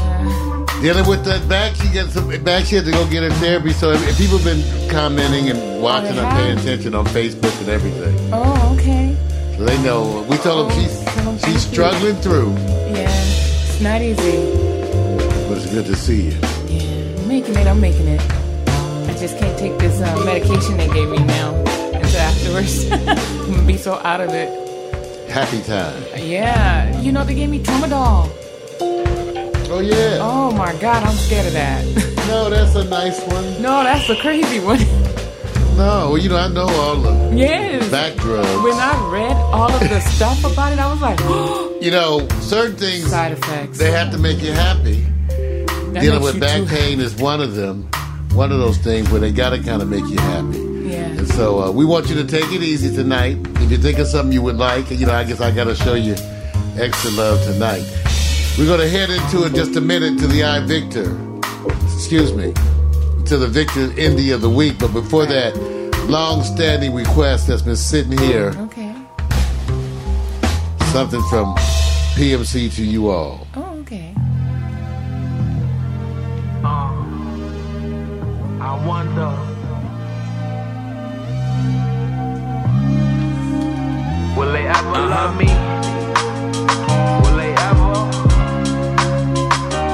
Dealing 0.81 1.07
with 1.07 1.23
that 1.25 1.47
back, 1.47 1.75
she 1.75 1.87
got 1.89 2.09
some 2.09 2.27
back. 2.43 2.65
She 2.65 2.75
had 2.75 2.85
to 2.85 2.91
go 2.91 3.07
get 3.09 3.23
her 3.23 3.29
therapy. 3.39 3.71
So 3.71 3.91
if, 3.91 4.01
if 4.09 4.17
people 4.17 4.39
have 4.39 4.45
been 4.45 4.89
commenting 4.89 5.49
and 5.49 5.81
watching 5.81 6.15
they 6.15 6.21
and 6.23 6.31
paying 6.37 6.57
attention 6.57 6.95
on 6.95 7.05
Facebook 7.05 7.57
and 7.61 7.69
everything, 7.69 8.17
Oh, 8.33 8.75
okay. 8.77 9.15
so 9.57 9.63
they 9.65 9.81
know. 9.83 10.25
We 10.29 10.37
told 10.37 10.71
them 10.71 10.79
she's 10.79 11.43
she's 11.45 11.61
struggling 11.67 12.15
through, 12.15 12.49
Yeah, 12.95 13.09
it's 13.11 13.79
not 13.81 14.01
easy. 14.01 14.37
but 15.47 15.57
it's 15.59 15.71
good 15.71 15.85
to 15.85 15.95
see 15.95 16.23
you. 16.23 16.31
Yeah, 16.67 17.19
I'm 17.21 17.27
making 17.27 17.55
it. 17.55 17.67
I'm 17.67 17.79
making 17.79 18.07
it. 18.07 18.21
I 18.71 19.15
just 19.19 19.37
can't 19.37 19.57
take 19.59 19.77
this 19.77 20.01
uh, 20.01 20.25
medication 20.25 20.77
they 20.77 20.89
gave 20.89 21.09
me 21.09 21.19
now 21.19 21.63
afterwards. 22.15 22.91
I'm 22.91 23.51
gonna 23.51 23.67
be 23.67 23.77
so 23.77 23.95
out 23.95 24.21
of 24.21 24.29
it. 24.31 24.49
Happy 25.29 25.61
time. 25.63 26.03
Yeah, 26.17 26.99
you 27.01 27.11
know 27.11 27.23
they 27.23 27.35
gave 27.35 27.49
me 27.49 27.59
tramadol. 27.63 28.29
Oh 29.73 29.79
yeah. 29.79 30.17
Oh 30.19 30.51
my 30.51 30.75
God, 30.79 31.03
I'm 31.03 31.15
scared 31.15 31.47
of 31.47 31.53
that. 31.53 32.07
No, 32.27 32.49
that's 32.49 32.75
a 32.75 32.85
nice 32.85 33.19
one. 33.27 33.61
No, 33.61 33.83
that's 33.83 34.07
a 34.09 34.15
crazy 34.15 34.59
one. 34.61 34.79
No, 35.75 36.11
well, 36.11 36.17
you 36.17 36.29
know 36.29 36.37
I 36.37 36.47
know 36.47 36.69
all 36.69 36.95
the 36.95 37.35
yes. 37.35 37.89
back 37.91 38.15
drugs. 38.17 38.47
When 38.63 38.73
I 38.75 39.09
read 39.11 39.35
all 39.51 39.69
of 39.69 39.79
the 39.81 39.99
stuff 39.99 40.39
about 40.45 40.71
it, 40.71 40.79
I 40.79 40.89
was 40.89 41.01
like, 41.01 41.19
You 41.81 41.91
know, 41.91 42.27
certain 42.39 42.77
things 42.77 43.09
side 43.09 43.33
effects. 43.33 43.79
they 43.79 43.91
have 43.91 44.11
to 44.11 44.17
make 44.17 44.41
you 44.41 44.51
happy. 44.53 45.01
That 45.27 46.01
Dealing 46.01 46.21
with 46.21 46.39
back 46.39 46.67
pain 46.67 47.01
is 47.01 47.15
one 47.15 47.41
of 47.41 47.55
them. 47.55 47.89
One 48.33 48.51
of 48.51 48.59
those 48.59 48.77
things 48.77 49.09
where 49.09 49.19
they 49.19 49.31
got 49.31 49.49
to 49.49 49.61
kind 49.61 49.81
of 49.81 49.89
make 49.89 50.05
you 50.05 50.19
happy. 50.19 50.70
Yeah. 51.21 51.27
And 51.27 51.33
so 51.35 51.61
uh, 51.63 51.71
we 51.71 51.85
want 51.85 52.09
you 52.09 52.15
to 52.15 52.25
take 52.25 52.51
it 52.51 52.63
easy 52.63 52.93
tonight. 52.95 53.37
If 53.57 53.69
you 53.71 53.77
think 53.77 53.99
of 53.99 54.07
something 54.07 54.33
you 54.33 54.41
would 54.41 54.57
like, 54.57 54.89
you 54.89 55.05
know, 55.05 55.13
I 55.13 55.23
guess 55.23 55.39
I 55.39 55.51
got 55.51 55.65
to 55.65 55.75
show 55.75 55.93
you 55.93 56.15
extra 56.79 57.11
love 57.11 57.43
tonight. 57.43 57.83
We're 58.57 58.65
going 58.65 58.79
to 58.79 58.89
head 58.89 59.11
into 59.11 59.45
it 59.45 59.53
just 59.53 59.75
a 59.75 59.81
minute 59.81 60.19
to 60.19 60.27
the 60.27 60.43
I 60.43 60.61
Victor. 60.61 61.15
Excuse 61.93 62.33
me. 62.33 62.53
To 63.25 63.37
the 63.37 63.47
Victor 63.47 63.89
Indie 63.89 64.33
of 64.33 64.41
the 64.41 64.49
Week. 64.49 64.79
But 64.79 64.93
before 64.93 65.27
that, 65.27 65.55
long 66.09 66.41
standing 66.43 66.93
request 66.93 67.47
that's 67.47 67.61
been 67.61 67.75
sitting 67.75 68.17
here. 68.17 68.53
Okay. 68.57 68.95
Something 70.91 71.21
from 71.29 71.55
PMC 72.17 72.73
to 72.75 72.83
you 72.83 73.09
all. 73.09 73.47
Oh, 73.55 73.77
okay. 73.81 74.15
I 78.63 78.85
wonder. 78.85 79.50
Love 85.11 85.35
me? 85.35 85.51
Will 87.21 87.35
they 87.35 87.51
ever? 87.51 87.91
Oh? 87.91 88.07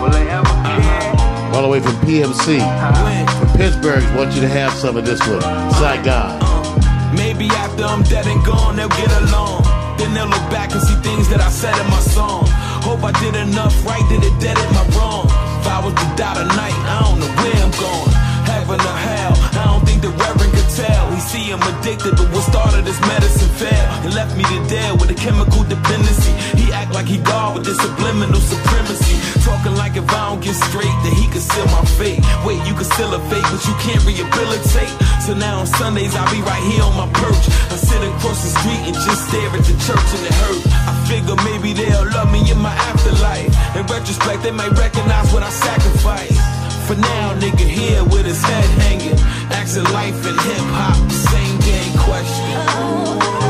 Will 0.01 0.13
they 0.13 0.29
ever 0.29 0.55
care? 0.69 1.13
Oh? 1.17 1.53
All 1.57 1.63
the 1.65 1.69
way 1.73 1.81
from 1.81 1.97
PMC. 2.05 2.61
Uh-huh. 2.61 3.25
From 3.39 3.49
Pittsburgh, 3.57 4.03
want 4.15 4.35
you 4.35 4.41
to 4.41 4.47
have 4.47 4.71
some 4.73 4.95
of 4.95 5.05
this 5.05 5.19
one. 5.27 5.41
Saigon. 5.81 6.37
Uh, 6.37 7.13
maybe 7.17 7.49
after 7.49 7.83
I'm 7.83 8.03
dead 8.03 8.27
and 8.27 8.45
gone, 8.45 8.75
they'll 8.77 8.93
get 8.93 9.11
along. 9.25 9.65
Then 9.97 10.13
they'll 10.13 10.29
look 10.29 10.47
back 10.53 10.71
and 10.73 10.81
see 10.85 10.97
things 11.01 11.27
that 11.29 11.41
I 11.41 11.49
said 11.49 11.73
in 11.81 11.89
my 11.89 11.99
song. 11.99 12.45
Hope 12.85 13.01
I 13.01 13.11
did 13.17 13.35
enough 13.35 13.73
right, 13.89 14.05
did 14.09 14.21
it 14.21 14.37
dead 14.39 14.55
at 14.55 14.69
my 14.77 14.85
wrong. 14.93 15.25
If 15.25 15.65
I 15.65 15.81
was 15.83 15.93
to 15.97 16.07
die 16.13 16.37
tonight, 16.37 16.77
I 16.93 17.01
don't 17.01 17.17
know 17.17 17.33
where 17.41 17.57
I'm 17.65 17.73
going. 17.73 18.13
Heaven 18.45 18.79
or 18.79 18.97
hell, 19.09 19.33
I 19.57 19.65
don't 19.65 19.83
think 19.83 20.05
the 20.05 20.13
Reverend 20.13 20.36
could. 20.77 21.09
He 21.13 21.21
see 21.21 21.45
I'm 21.51 21.61
addicted, 21.61 22.13
but 22.15 22.29
what 22.29 22.45
started 22.45 22.85
this 22.85 22.99
medicine 23.01 23.49
failed. 23.57 24.05
And 24.05 24.13
left 24.13 24.37
me 24.37 24.43
to 24.45 24.59
dead 24.69 25.01
with 25.01 25.09
a 25.09 25.17
chemical 25.17 25.63
dependency. 25.65 26.33
He 26.61 26.71
act 26.71 26.93
like 26.93 27.07
he 27.07 27.17
God 27.17 27.57
with 27.57 27.65
this 27.65 27.79
subliminal 27.81 28.39
supremacy. 28.39 29.17
Talking 29.41 29.75
like 29.75 29.95
if 29.97 30.05
I 30.09 30.29
don't 30.29 30.41
get 30.43 30.55
straight, 30.69 30.97
that 31.03 31.13
he 31.17 31.25
could 31.31 31.41
seal 31.41 31.65
my 31.73 31.83
fate. 31.97 32.21
Wait, 32.45 32.59
you 32.67 32.73
can 32.77 32.85
still 32.85 33.11
a 33.13 33.21
fate, 33.31 33.47
but 33.49 33.61
you 33.65 33.75
can't 33.81 34.03
rehabilitate. 34.05 34.93
So 35.25 35.33
now 35.33 35.65
on 35.65 35.67
Sundays, 35.67 36.13
I'll 36.15 36.29
be 36.29 36.41
right 36.45 36.63
here 36.69 36.83
on 36.83 36.95
my 36.95 37.09
perch. 37.09 37.45
I 37.73 37.77
sit 37.79 38.01
across 38.03 38.39
the 38.45 38.51
street 38.61 38.83
and 38.91 38.95
just 38.95 39.21
stare 39.27 39.49
at 39.49 39.63
the 39.65 39.75
church 39.81 40.09
and 40.13 40.23
it 40.29 40.35
hurt. 40.45 40.61
I 40.87 40.93
figure 41.09 41.37
maybe 41.49 41.73
they'll 41.73 42.07
love 42.11 42.29
me 42.31 42.45
in 42.51 42.59
my 42.59 42.75
afterlife. 42.91 43.49
In 43.75 43.83
retrospect, 43.87 44.43
they 44.43 44.51
might 44.51 44.71
recognize 44.77 45.33
what 45.33 45.43
I 45.43 45.49
sacrificed. 45.49 46.46
For 46.87 46.95
now, 46.95 47.33
nigga 47.33 47.67
here 47.67 48.01
with 48.05 48.25
his 48.25 48.41
head 48.41 48.63
hanging. 48.79 49.19
Asking 49.51 49.83
life 49.91 50.25
and 50.25 50.39
hip 50.39 50.65
hop, 50.71 51.11
same 51.11 51.59
gang 51.59 51.97
question. 51.97 53.46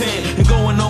Was 0.00 0.27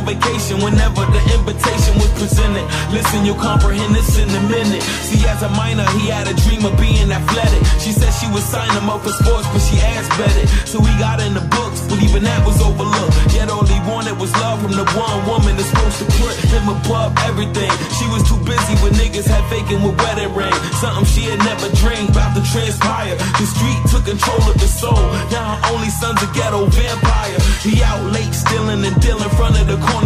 vacation 0.08 0.56
whenever 0.64 1.04
the 1.12 1.22
invitation 1.36 1.92
was 2.00 2.08
presented. 2.16 2.64
Listen, 2.88 3.28
you'll 3.28 3.36
comprehend 3.36 3.92
this 3.94 4.16
in 4.16 4.28
a 4.32 4.42
minute. 4.48 4.80
See, 5.04 5.20
as 5.28 5.42
a 5.44 5.50
minor, 5.52 5.84
he 6.00 6.08
had 6.08 6.24
a 6.24 6.34
dream 6.48 6.64
of 6.64 6.72
being 6.80 7.12
athletic. 7.12 7.60
She 7.84 7.92
said 7.92 8.08
she 8.16 8.24
would 8.32 8.42
sign 8.42 8.70
him 8.72 8.88
up 8.88 9.04
for 9.04 9.12
sports, 9.12 9.44
but 9.52 9.60
she 9.60 9.76
asked 9.84 10.12
better. 10.16 10.46
So 10.64 10.80
he 10.80 10.92
got 10.96 11.20
in 11.20 11.34
the 11.36 11.44
books, 11.52 11.84
but 11.88 12.00
even 12.00 12.24
that 12.24 12.40
was 12.48 12.56
overlooked. 12.64 13.12
Yet 13.36 13.52
all 13.52 13.68
he 13.68 13.76
wanted 13.84 14.16
was 14.16 14.32
love 14.40 14.64
from 14.64 14.72
the 14.72 14.86
one 14.96 15.18
woman 15.28 15.56
that's 15.60 15.68
supposed 15.68 16.00
to 16.00 16.06
put 16.16 16.34
him 16.48 16.72
above 16.72 17.12
everything. 17.28 17.72
She 18.00 18.08
was 18.08 18.24
too 18.24 18.40
busy 18.48 18.74
with 18.80 18.96
niggas 18.96 19.28
had 19.28 19.44
faking 19.52 19.84
with 19.84 19.96
wedding 20.00 20.32
ring. 20.32 20.56
Something 20.80 21.04
she 21.04 21.28
had 21.28 21.40
never 21.44 21.68
dreamed 21.76 22.16
about 22.16 22.32
to 22.32 22.42
transpire. 22.48 23.16
The 23.36 23.44
street 23.44 23.80
took 23.92 24.04
control 24.08 24.40
of 24.48 24.56
his 24.56 24.72
soul. 24.72 25.04
Now 25.28 25.52
her 25.52 25.76
only 25.76 25.92
son's 26.00 26.22
a 26.24 26.28
ghetto 26.32 26.64
vampire. 26.72 27.38
He 27.60 27.82
out 27.84 28.00
late 28.08 28.32
stealing 28.32 28.80
and 28.88 28.96
dealing 29.04 29.28
in 29.28 29.32
front 29.36 29.60
of 29.60 29.66
the 29.68 29.76
corner 29.76 29.97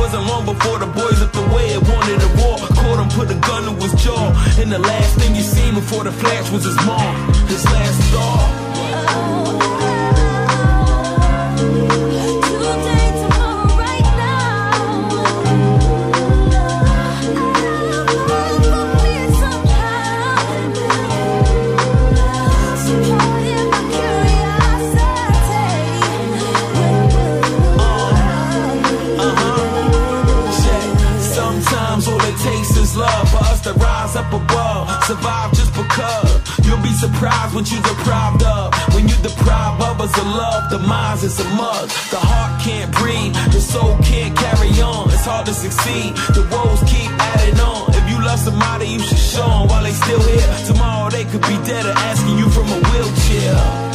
Wasn't 0.00 0.26
long 0.26 0.44
before 0.44 0.78
the 0.78 0.86
boys 0.86 1.22
up 1.22 1.32
the 1.32 1.42
way 1.54 1.68
it 1.70 1.82
wanted 1.82 2.20
a 2.20 2.28
war. 2.42 2.58
Caught 2.58 2.98
him, 3.00 3.08
put 3.10 3.30
a 3.30 3.38
gun 3.46 3.62
to 3.64 3.82
his 3.84 3.94
jaw. 4.02 4.32
And 4.58 4.72
the 4.72 4.78
last 4.78 5.18
thing 5.18 5.36
you 5.36 5.42
seen 5.42 5.74
before 5.74 6.04
the 6.04 6.12
flash 6.12 6.50
was 6.50 6.64
his 6.64 6.76
mom. 6.84 7.32
His 7.46 7.64
last 7.66 8.00
thought. 8.10 8.59
Surprised 37.20 37.54
what 37.54 37.70
you're 37.70 37.82
deprived 37.82 38.42
of. 38.44 38.72
When 38.94 39.06
you 39.06 39.14
deprive 39.16 39.78
others 39.78 40.10
of 40.16 40.24
love, 40.24 40.70
the 40.70 40.78
minds 40.78 41.22
is 41.22 41.38
a 41.38 41.44
mug. 41.50 41.90
The 42.08 42.16
heart 42.16 42.62
can't 42.62 42.90
breathe, 42.96 43.34
the 43.52 43.60
soul 43.60 43.98
can't 44.02 44.34
carry 44.34 44.70
on. 44.80 45.10
It's 45.10 45.26
hard 45.26 45.44
to 45.44 45.52
succeed. 45.52 46.16
The 46.32 46.48
woes 46.50 46.80
keep 46.88 47.10
adding 47.20 47.60
on. 47.60 47.92
If 47.92 48.08
you 48.08 48.24
love 48.24 48.38
somebody, 48.38 48.86
you 48.88 49.00
should 49.00 49.18
show 49.18 49.44
'em 49.44 49.68
while 49.68 49.82
they 49.82 49.92
still 49.92 50.22
here. 50.32 50.48
Tomorrow 50.66 51.10
they 51.10 51.26
could 51.26 51.42
be 51.42 51.58
dead 51.68 51.84
or 51.84 51.92
asking 52.08 52.38
you 52.38 52.48
from 52.48 52.72
a 52.72 52.80
wheelchair. 52.88 53.89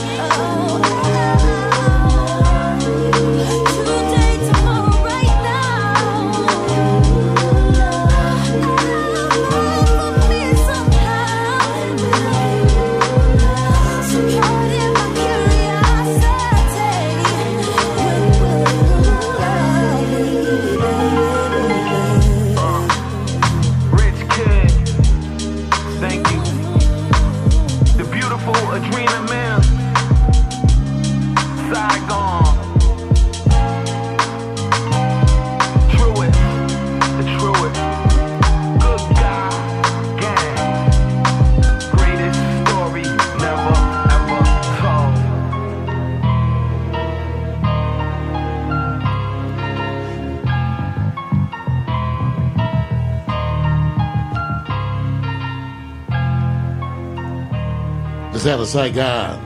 Of 58.66 58.72
Saigon. 58.72 59.40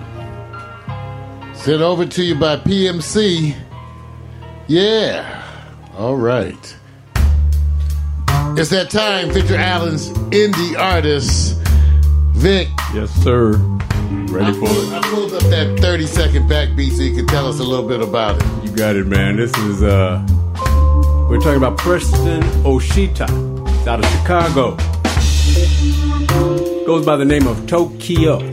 Sent 1.54 1.82
over 1.82 2.06
to 2.06 2.24
you 2.24 2.36
by 2.36 2.56
PMC. 2.58 3.56
Yeah. 4.68 5.44
All 5.98 6.16
right. 6.16 6.78
It's 8.58 8.70
that 8.70 8.90
time, 8.90 9.30
Victor 9.32 9.56
Allen's 9.56 10.10
indie 10.32 10.78
artist. 10.78 11.58
Vic. 12.34 12.70
Yes, 12.94 13.12
sir. 13.24 13.58
Ready 14.32 14.54
for 14.54 14.70
it? 14.70 14.94
I 14.94 15.02
pulled 15.04 15.34
up 15.34 15.41
that 15.44 15.78
30 15.82 16.06
second 16.08 16.50
backbeat 16.50 16.91
so 16.96 17.04
you 17.04 17.16
can 17.16 17.28
tell 17.28 17.48
us 17.48 17.60
a 17.60 17.64
little 17.64 17.88
bit 17.88 18.02
about 18.02 18.41
it. 18.41 18.64
You 18.64 18.76
got 18.76 18.96
it, 18.96 19.08
man. 19.08 19.36
This 19.36 19.56
is 19.58 19.84
uh 19.84 20.26
we're 21.30 21.40
talking 21.40 21.58
about 21.58 21.78
Preston 21.78 22.41
Oshita. 22.64 23.28
It's 23.80 23.88
out 23.88 24.04
of 24.04 24.10
Chicago. 24.12 24.78
Goes 26.86 27.06
by 27.06 27.18
the 27.18 27.26
name 27.26 27.46
of 27.48 27.68
Tokyo. 27.68 28.48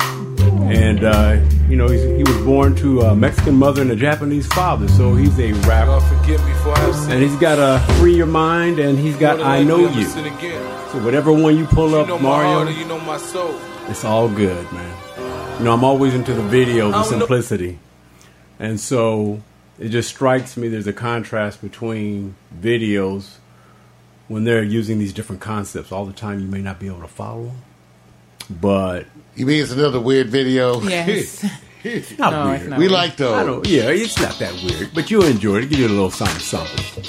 And 0.97 1.05
uh, 1.05 1.69
you 1.69 1.77
know, 1.77 1.89
he's, 1.89 2.03
he 2.03 2.23
was 2.25 2.43
born 2.43 2.75
to 2.77 3.03
a 3.03 3.15
Mexican 3.15 3.55
mother 3.55 3.83
and 3.83 3.91
a 3.91 3.97
Japanese 3.97 4.47
father, 4.47 4.89
so 4.89 5.15
he's 5.15 5.39
a 5.39 5.53
rapper. 5.69 6.01
forgive 6.01 6.43
me 6.47 6.55
for 6.55 6.71
I 6.71 6.79
have 6.79 7.11
And 7.11 7.23
he's 7.23 7.37
got 7.37 7.59
a 7.59 7.85
Free 7.97 8.17
Your 8.17 8.25
Mind 8.25 8.79
and 8.79 8.99
he's 8.99 9.15
got 9.19 9.39
I 9.39 9.63
Know 9.63 9.91
You. 9.91 10.07
So 10.07 11.05
whatever 11.05 11.33
one 11.35 11.59
you 11.59 11.67
pull 11.67 11.91
You 11.91 11.97
up, 11.99 12.09
know 12.09 12.19
my 12.19 12.43
heart 12.43 12.65
Mario, 12.65 12.79
you 12.81 12.87
know 12.87 12.99
my 13.01 13.19
soul. 13.19 13.61
it's 13.89 14.05
all 14.07 14.27
good, 14.27 14.73
man. 14.73 15.59
You 15.59 15.65
know, 15.67 15.75
I'm 15.75 15.85
always 15.85 16.15
into 16.15 16.33
the 16.33 16.41
video, 16.41 16.87
the 16.87 16.93
don't 16.93 17.03
know- 17.03 17.19
simplicity. 17.19 17.79
And 18.59 18.81
so 18.81 19.43
it 19.79 19.91
just 19.91 20.09
strikes 20.09 20.57
me 20.57 20.69
there's 20.69 20.87
a 20.87 20.95
contrast 20.95 21.61
between 21.61 22.37
videos 22.59 23.35
when 24.29 24.45
they're 24.45 24.63
using 24.63 24.99
these 24.99 25.13
different 25.13 25.43
concepts 25.43 25.93
all 25.93 26.07
the 26.07 26.15
time 26.15 26.41
you 26.41 26.47
may 26.47 26.63
not 26.63 26.81
be 26.81 26.87
able 26.87 27.03
to 27.03 27.07
follow 27.07 27.53
but 28.49 29.07
You 29.37 29.45
mean 29.47 29.63
it's 29.63 29.73
another 29.73 30.01
weird 30.01 30.29
video? 30.31 30.81
Yes. 30.81 31.45
not 32.19 32.33
No, 32.33 32.47
weird. 32.47 32.61
it's 32.61 32.69
not 32.71 32.79
We 32.79 32.85
weird. 32.85 32.93
like 32.93 33.17
those. 33.17 33.35
I 33.35 33.45
don't, 33.45 33.67
yeah, 33.67 33.91
it's 33.91 34.19
not 34.21 34.39
that 34.39 34.55
weird, 34.65 34.91
but 34.95 35.11
you'll 35.11 35.25
enjoy 35.27 35.59
it. 35.59 35.69
Give 35.71 35.79
you 35.81 35.87
a 35.87 35.89
little 35.89 36.11
something, 36.11 36.41
something. 36.41 37.05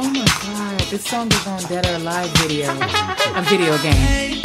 Oh 0.00 0.10
my 0.10 0.24
god, 0.42 0.80
this 0.90 1.04
song 1.04 1.28
is 1.32 1.46
on 1.46 1.62
Dead 1.64 1.86
or 1.86 1.96
Alive 1.96 2.30
video. 2.38 2.70
A 3.36 3.42
video 3.42 3.76
game. 3.78 4.40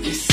It's 0.00 0.26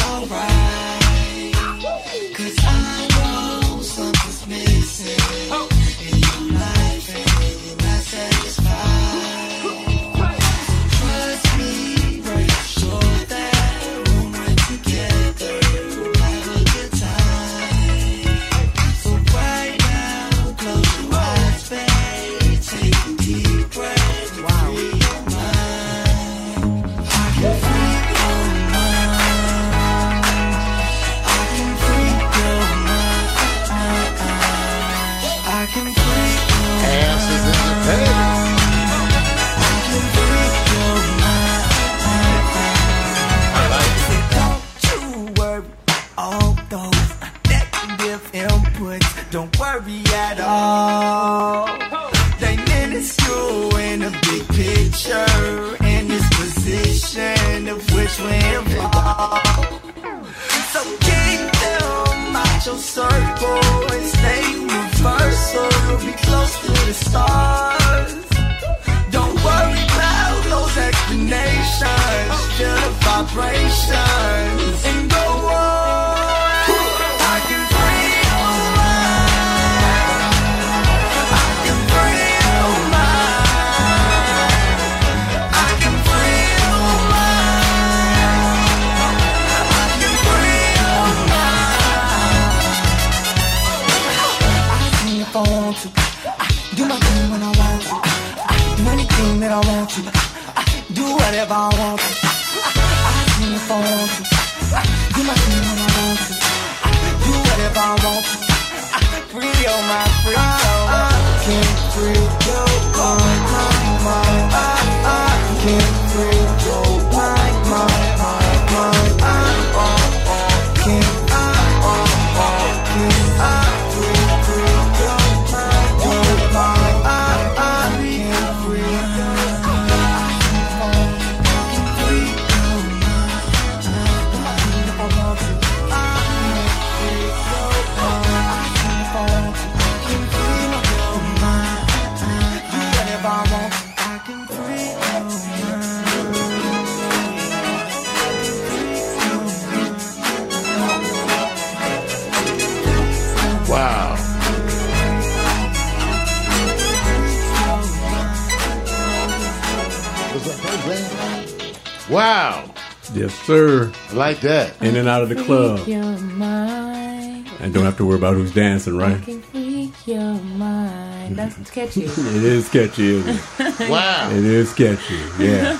like 164.27 164.41
that. 164.41 164.81
In 164.81 164.95
and 164.95 165.07
out 165.07 165.22
of 165.23 165.30
the 165.30 165.35
club. 165.35 165.80
Freak 165.80 165.95
your 165.95 166.18
mind. 166.19 167.47
And 167.60 167.73
don't 167.73 167.85
have 167.85 167.97
to 167.97 168.06
worry 168.06 168.18
about 168.18 168.35
who's 168.35 168.53
dancing, 168.53 168.99
I 169.02 169.14
right? 169.14 169.23
can 169.23 169.41
freak 169.41 169.93
your 170.07 170.34
mind. 170.35 171.35
That's 171.35 171.69
catchy. 171.72 172.03
It 172.07 172.43
is 172.43 172.69
catchy, 172.69 173.07
isn't 173.15 173.39
it? 173.60 173.89
Wow. 173.89 174.30
It 174.31 174.43
is 174.43 174.73
catchy, 174.73 175.15
yeah. 175.39 175.77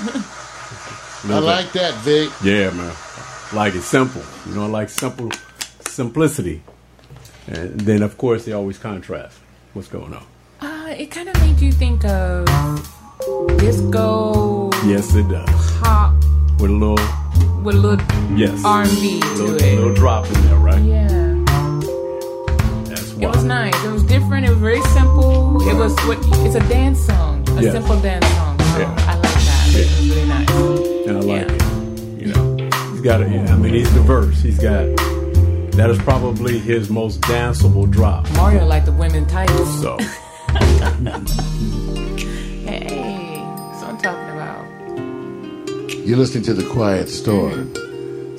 I 1.28 1.38
like 1.38 1.72
that, 1.72 1.94
Vic. 2.04 2.30
Yeah, 2.42 2.70
man. 2.70 2.94
Like 3.52 3.74
it's 3.74 3.86
simple. 3.86 4.22
You 4.46 4.54
know, 4.54 4.64
I 4.64 4.66
like 4.68 4.88
simple 4.88 5.30
simplicity. 5.80 6.62
And 7.46 7.80
then, 7.80 8.02
of 8.02 8.16
course, 8.18 8.44
they 8.44 8.52
always 8.52 8.78
contrast. 8.78 9.38
What's 9.72 9.88
going 9.88 10.14
on? 10.14 10.24
Uh, 10.60 10.94
it 10.96 11.06
kind 11.10 11.28
of 11.28 11.34
made 11.40 11.60
you 11.60 11.70
think 11.72 12.04
of 12.04 12.46
disco 13.58 14.70
Yes, 14.84 15.14
it 15.14 15.28
does. 15.28 15.48
pop 15.80 16.14
With 16.60 16.70
a 16.70 16.74
little, 16.74 16.98
with 17.66 17.74
a 17.74 17.78
little 17.78 18.06
yes, 18.38 18.64
R&B 18.64 19.20
little, 19.20 19.58
to 19.58 19.64
it. 19.64 19.74
little 19.74 19.92
drop 19.94 20.24
in 20.26 20.32
there, 20.46 20.56
right? 20.56 20.82
Yeah, 20.82 21.08
That's 22.88 23.12
it 23.12 23.26
was 23.26 23.42
nice. 23.44 23.74
It 23.84 23.90
was 23.90 24.04
different. 24.04 24.46
It 24.46 24.50
was 24.50 24.58
very 24.58 24.80
simple. 24.82 25.60
It 25.68 25.74
was 25.74 25.92
what 26.06 26.18
it's 26.46 26.54
a 26.54 26.60
dance 26.68 27.04
song, 27.04 27.44
a 27.58 27.62
Yeah. 27.62 27.72
simple 27.72 27.98
dance 28.00 28.26
song. 28.36 28.56
So 28.60 28.78
Yeah. 28.78 28.94
I 29.08 29.14
like 29.16 29.22
that. 29.22 29.68
It 29.74 29.86
was 29.98 30.08
really 30.08 30.28
nice. 30.28 30.50
And 31.08 31.16
I 31.16 31.20
like 31.20 31.50
it. 31.50 32.20
You 32.20 32.26
know, 32.32 32.68
he's 32.92 33.00
got 33.00 33.20
it. 33.20 33.30
Yeah, 33.32 33.52
I 33.52 33.56
mean, 33.56 33.74
he's 33.74 33.90
diverse. 33.92 34.40
He's 34.40 34.58
got 34.58 34.86
That 35.76 35.90
is 35.90 35.98
probably 35.98 36.58
his 36.58 36.88
most 36.88 37.20
danceable 37.22 37.90
drop. 37.90 38.30
Mario 38.34 38.64
like 38.64 38.84
the 38.86 38.92
women 38.92 39.26
tights. 39.26 39.52
So 39.82 39.98
You're 46.06 46.18
listening 46.18 46.44
to 46.44 46.54
The 46.54 46.64
Quiet 46.70 47.08
Storm. 47.08 47.74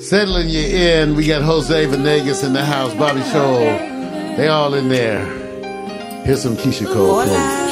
Settling 0.00 0.48
you 0.48 0.62
in, 0.62 1.14
we 1.14 1.26
got 1.26 1.42
Jose 1.42 1.84
Venegas 1.84 2.42
in 2.42 2.54
the 2.54 2.64
house, 2.64 2.94
Bobby 2.94 3.20
Shoal. 3.24 3.58
They 4.38 4.48
all 4.48 4.72
in 4.72 4.88
there. 4.88 5.22
Here's 6.24 6.40
some 6.40 6.56
Keyshia 6.56 6.86
Cole 6.86 7.26
for 7.26 7.30
you. 7.30 7.67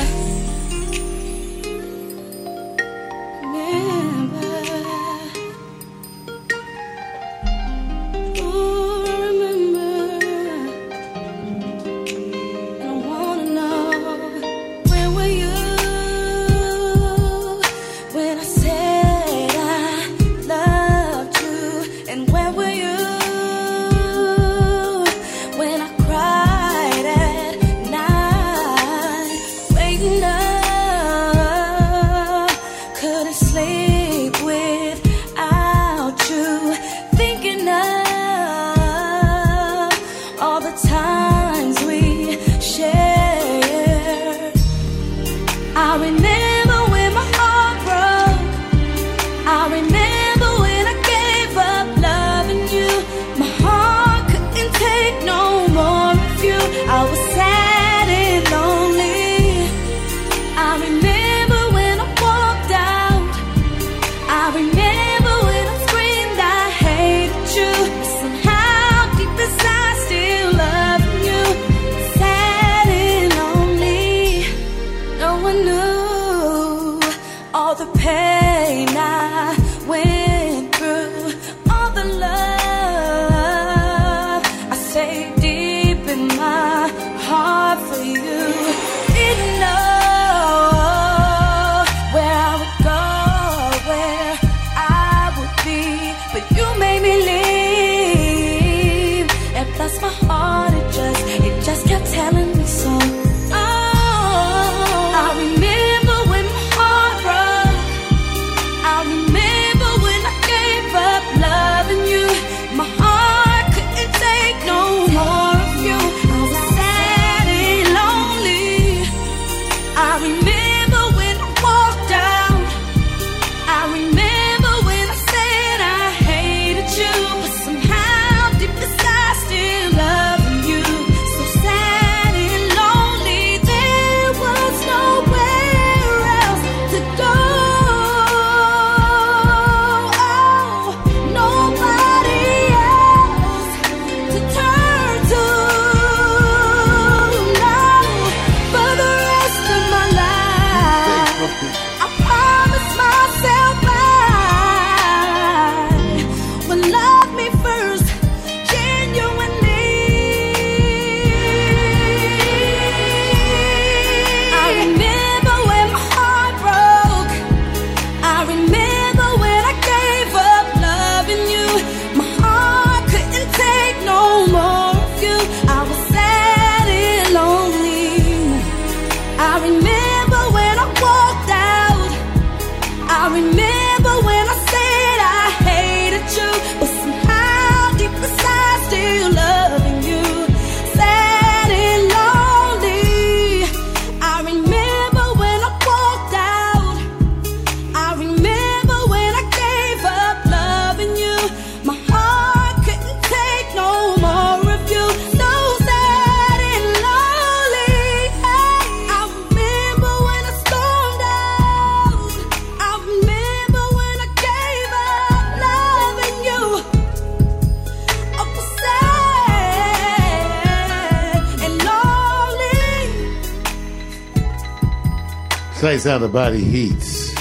Sound 226.06 226.22
the 226.22 226.28
body 226.28 226.62
heats. 226.62 227.34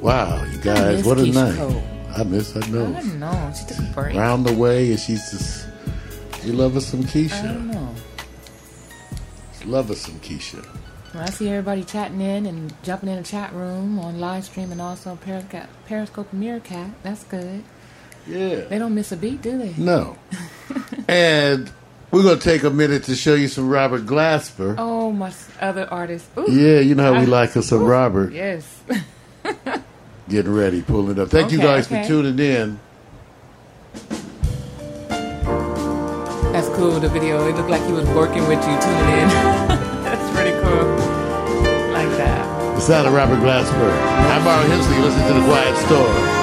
Wow, 0.00 0.42
you 0.44 0.56
guys, 0.62 1.04
what 1.04 1.18
a 1.18 1.24
Keyshia 1.24 1.34
night. 1.34 1.56
Cole. 1.58 1.82
I 2.16 2.22
miss 2.22 2.52
her 2.54 2.62
I 2.62 2.68
nose. 2.70 2.94
don't 2.94 3.20
know. 3.20 3.52
She 3.54 3.66
took 3.66 3.78
a 3.86 3.92
break. 3.92 4.16
Round 4.16 4.46
the 4.46 4.54
way, 4.54 4.92
and 4.92 4.98
she's 4.98 5.30
just. 5.30 5.68
You 6.42 6.54
love 6.54 6.74
us 6.78 6.86
some 6.86 7.02
Keyshia. 7.02 7.38
I 7.38 7.52
don't 7.52 7.70
know. 7.70 7.94
Love 9.66 9.90
us 9.90 10.00
some 10.00 10.18
Keyshia. 10.20 10.66
Well, 11.12 11.22
I 11.22 11.28
see 11.28 11.50
everybody 11.50 11.84
chatting 11.84 12.22
in 12.22 12.46
and 12.46 12.72
jumping 12.82 13.10
in 13.10 13.16
the 13.16 13.22
chat 13.22 13.52
room 13.52 13.98
on 13.98 14.18
live 14.20 14.46
stream 14.46 14.72
and 14.72 14.80
also 14.80 15.16
Periscope, 15.16 15.68
Periscope 15.84 16.32
Meerkat. 16.32 16.88
That's 17.02 17.24
good. 17.24 17.62
Yeah. 18.26 18.60
They 18.70 18.78
don't 18.78 18.94
miss 18.94 19.12
a 19.12 19.18
beat, 19.18 19.42
do 19.42 19.58
they? 19.58 19.74
No. 19.76 20.16
and 21.08 21.70
we're 22.10 22.22
going 22.22 22.38
to 22.38 22.44
take 22.44 22.64
a 22.64 22.70
minute 22.70 23.04
to 23.04 23.14
show 23.14 23.34
you 23.34 23.48
some 23.48 23.68
Robert 23.68 24.02
Glasper. 24.06 24.74
Oh, 24.78 25.12
my 25.12 25.32
other 25.60 25.88
artist. 25.90 26.28
Ooh. 26.36 26.50
Yeah, 26.50 26.80
you 26.80 26.94
know 26.94 27.04
how 27.04 27.12
we 27.12 27.20
I- 27.20 27.24
like 27.24 27.56
us 27.56 27.68
some 27.68 27.84
Robert. 27.84 28.32
Yes. 28.32 28.82
Getting 30.28 30.54
ready, 30.54 30.82
pulling 30.82 31.18
up. 31.18 31.28
Thank 31.28 31.50
you 31.50 31.58
guys 31.58 31.86
okay. 31.86 32.02
for 32.02 32.08
tuning 32.08 32.38
in. 32.38 32.80
That's 36.52 36.68
cool, 36.76 37.00
the 37.00 37.08
video. 37.08 37.48
It 37.48 37.56
looked 37.56 37.70
like 37.70 37.82
he 37.84 37.92
was 37.92 38.08
working 38.10 38.46
with 38.46 38.58
you, 38.60 38.80
tuning 38.80 39.18
in. 39.18 39.28
That's 40.04 40.34
pretty 40.34 40.52
cool. 40.62 40.86
Like 41.92 42.10
that. 42.18 42.74
The 42.74 42.80
sound 42.80 43.08
of 43.08 43.14
Robert 43.14 43.38
Glasper. 43.38 43.90
I'm 44.30 44.44
Mario 44.44 44.68
Hensley. 44.68 44.98
Listen 44.98 45.26
to 45.28 45.34
The 45.34 45.46
Quiet 45.46 45.76
Storm. 45.86 46.39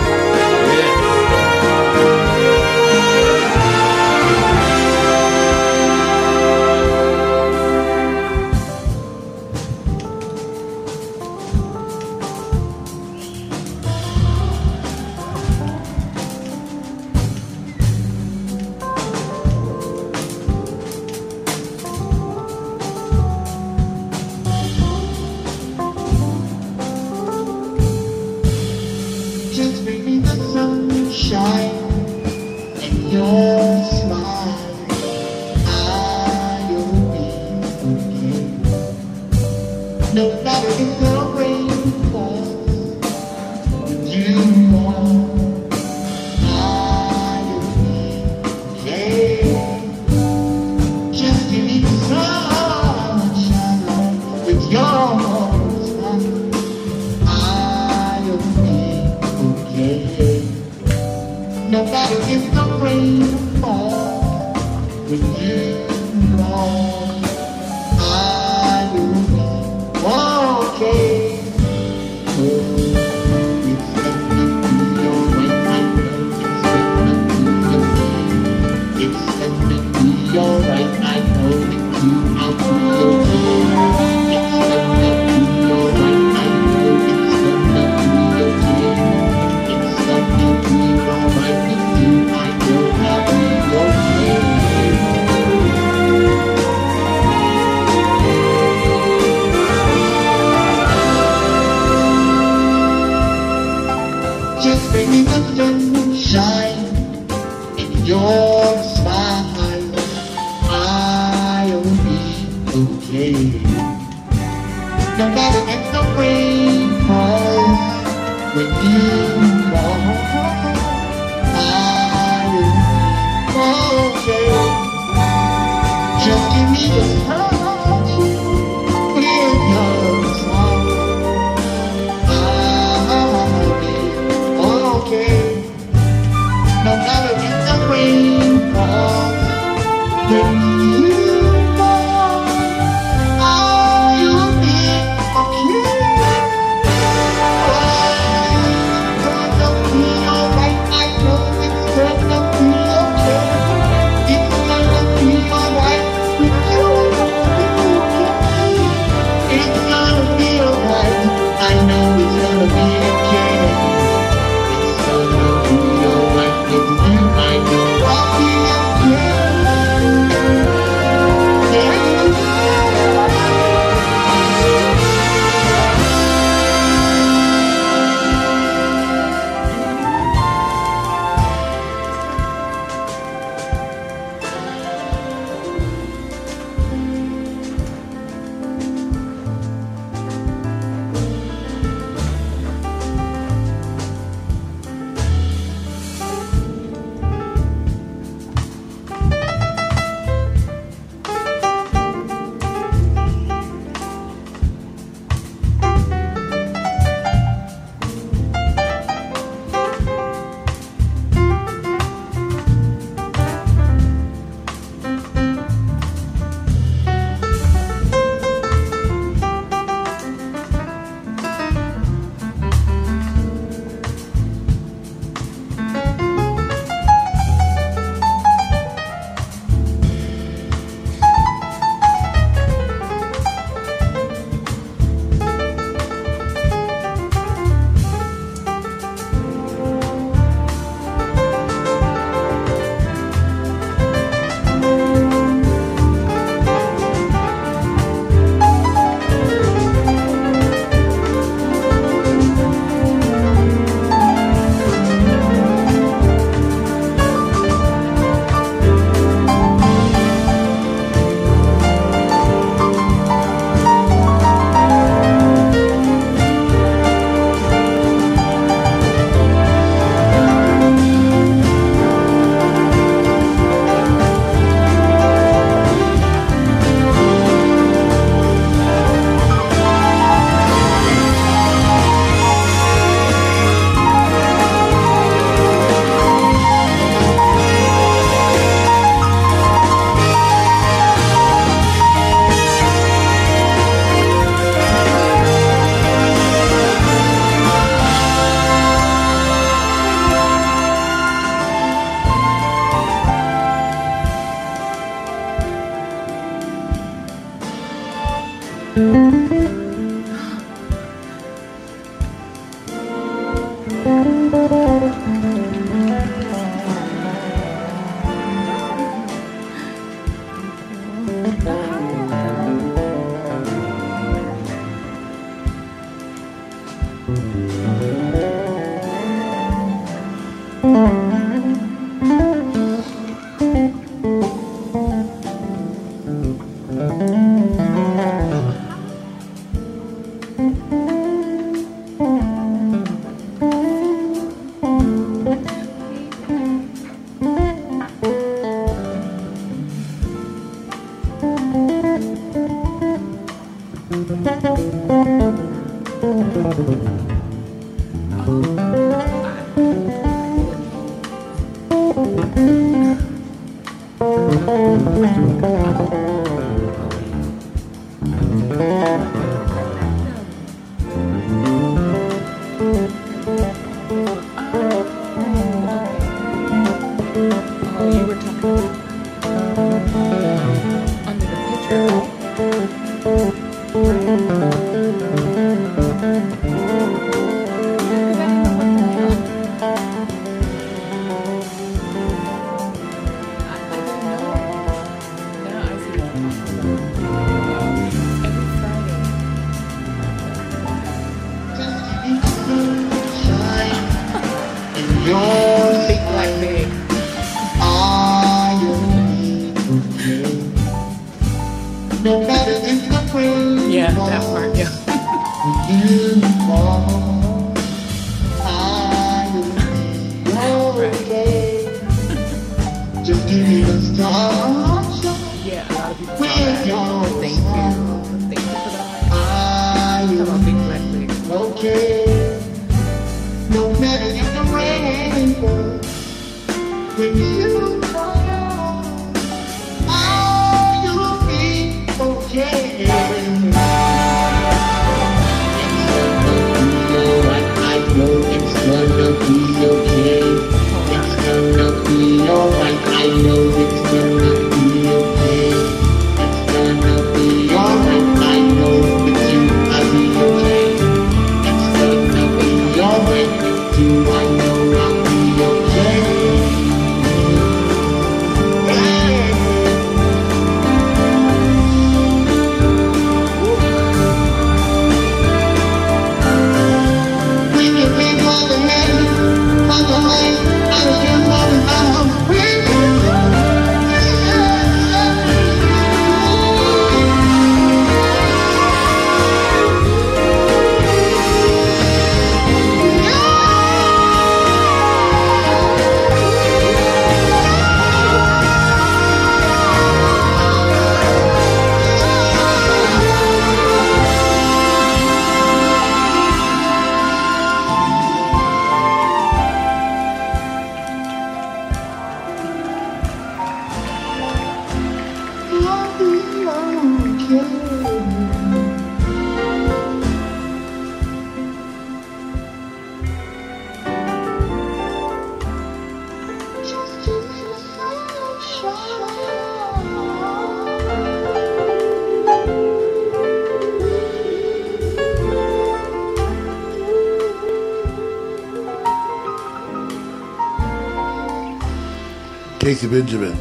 Casey 542.98 543.10
Benjamin, 543.10 543.54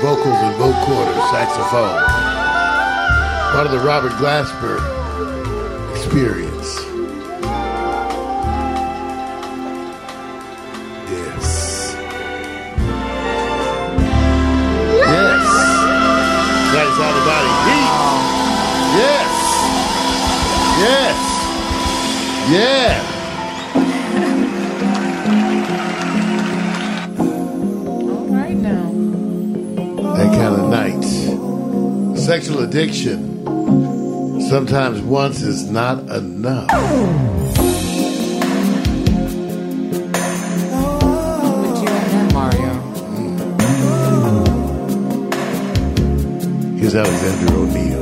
vocals 0.00 0.40
and 0.40 0.56
vocoder, 0.56 1.30
saxophone. 1.30 2.00
Part 3.52 3.66
of 3.66 3.72
the 3.72 3.80
Robert 3.80 4.12
Glasper 4.12 4.78
addiction, 32.72 33.44
sometimes 34.48 35.02
once 35.02 35.42
is 35.42 35.70
not 35.70 35.98
enough. 36.08 36.68
Mario. 42.32 42.72
Mm. 43.12 43.28
Here's 46.78 46.94
Alexander 46.94 47.54
O'Neal. 47.56 48.01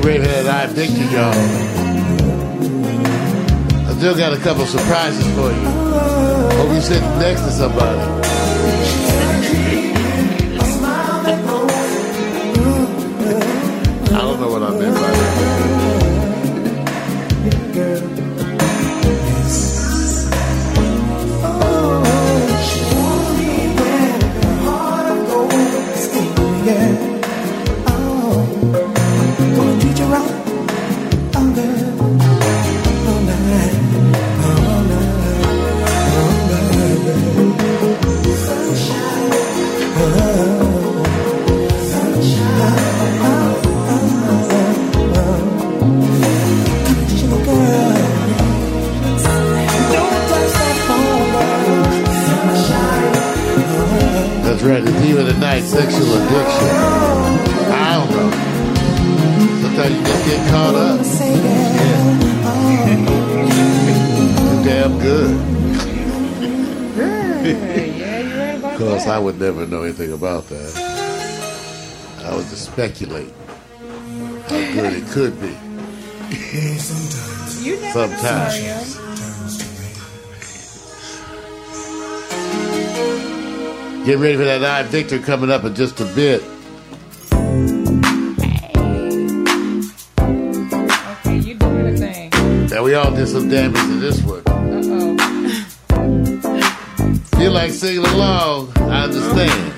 For 0.00 0.08
I 0.08 0.66
victory, 0.66 1.04
y'all. 1.12 1.34
I 3.86 3.92
still 3.98 4.16
got 4.16 4.32
a 4.32 4.38
couple 4.38 4.64
surprises 4.64 5.26
for 5.34 5.52
you. 5.52 5.68
Hope 6.56 6.72
you 6.72 6.80
sitting 6.80 7.18
next 7.18 7.42
to 7.42 7.50
somebody. 7.50 8.00
I 14.08 14.20
don't 14.22 14.40
know 14.40 14.48
what 14.48 14.62
I 14.62 14.70
meant 14.70 14.94
by 14.94 15.00
that. 15.00 15.29
Of 55.20 55.26
the 55.26 55.34
night, 55.38 55.62
sexual 55.62 56.14
addiction. 56.14 56.68
I 57.72 57.94
don't 57.94 58.10
know. 58.10 58.30
Sometimes 59.60 59.94
you 59.94 60.02
just 60.04 60.24
get 60.26 60.50
caught 60.50 60.74
up. 60.74 61.00
Too 64.40 64.64
damn 64.64 64.98
good. 64.98 65.36
Of 68.70 68.86
course, 68.88 69.06
I 69.06 69.18
would 69.18 69.38
never 69.38 69.66
know 69.66 69.82
anything 69.82 70.12
about 70.12 70.46
that. 70.48 70.72
I 72.24 72.34
would 72.34 72.46
just 72.48 72.64
speculate 72.72 73.30
how 74.48 74.72
good 74.72 74.92
it 74.94 75.06
could 75.08 75.38
be. 75.38 75.52
Sometimes, 76.78 77.66
you 77.66 77.74
never 77.78 78.08
know, 78.08 78.16
Sometimes. 78.16 78.54
Get 84.10 84.18
ready 84.18 84.36
for 84.36 84.42
that 84.42 84.64
I 84.64 84.82
Victor 84.82 85.20
coming 85.20 85.52
up 85.52 85.62
in 85.62 85.72
just 85.72 86.00
a 86.00 86.04
bit. 86.04 86.42
Okay, 91.14 91.38
you 91.38 91.54
doing 91.54 91.86
a 91.86 91.96
thing. 91.96 92.30
Now 92.70 92.82
we 92.82 92.94
all 92.94 93.14
did 93.14 93.28
some 93.28 93.48
damage 93.48 93.80
to 93.80 94.00
this 94.00 94.20
one. 94.24 94.42
Uh-oh. 94.48 95.16
Feel 97.38 97.52
like 97.52 97.70
singing 97.70 98.04
along? 98.04 98.72
I 98.78 99.04
understand. 99.04 99.69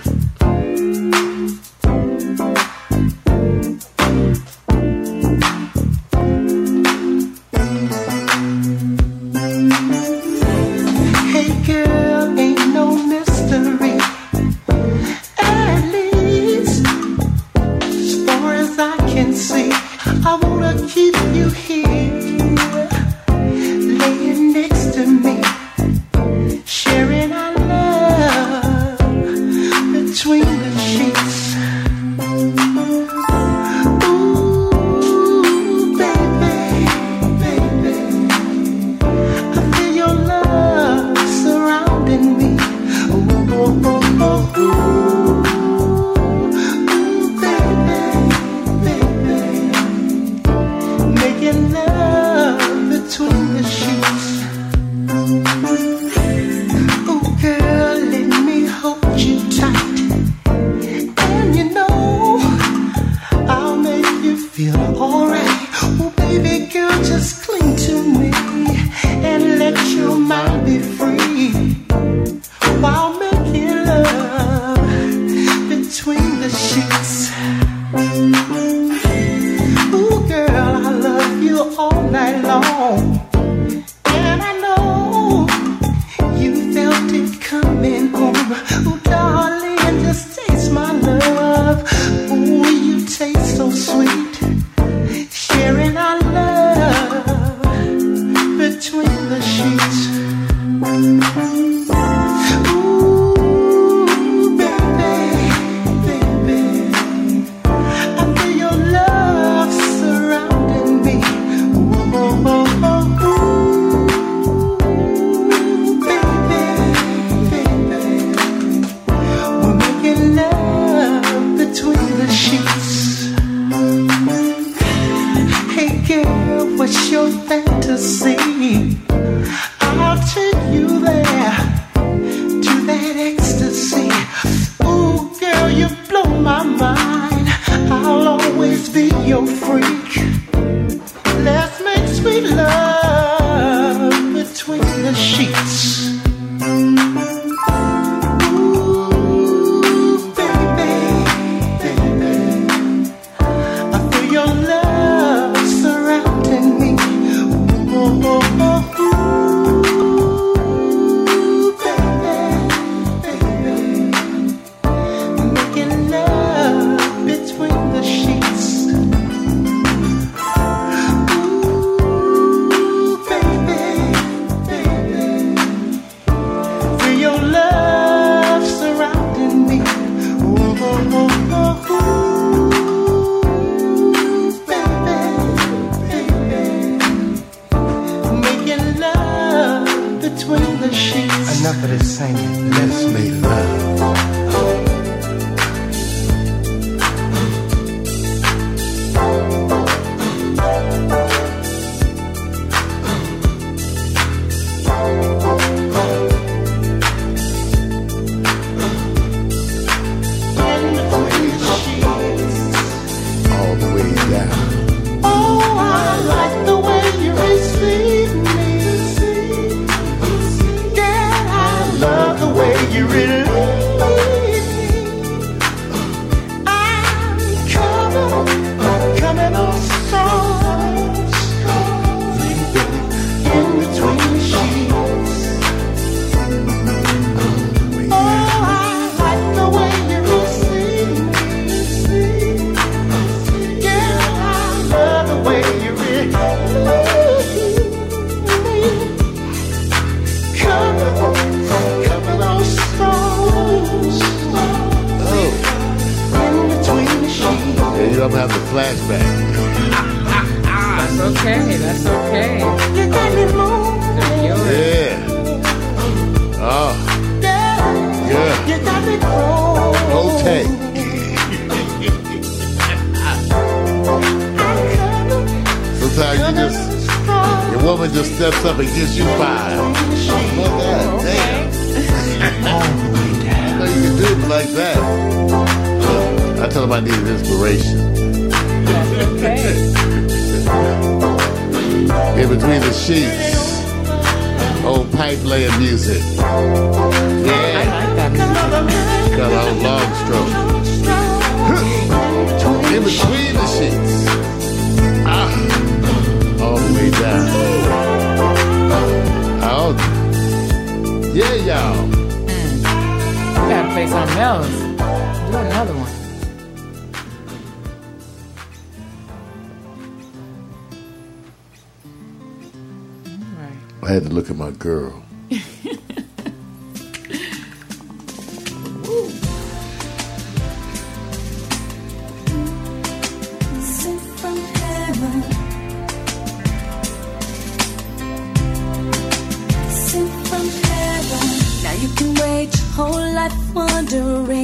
Wondering 344.14 344.61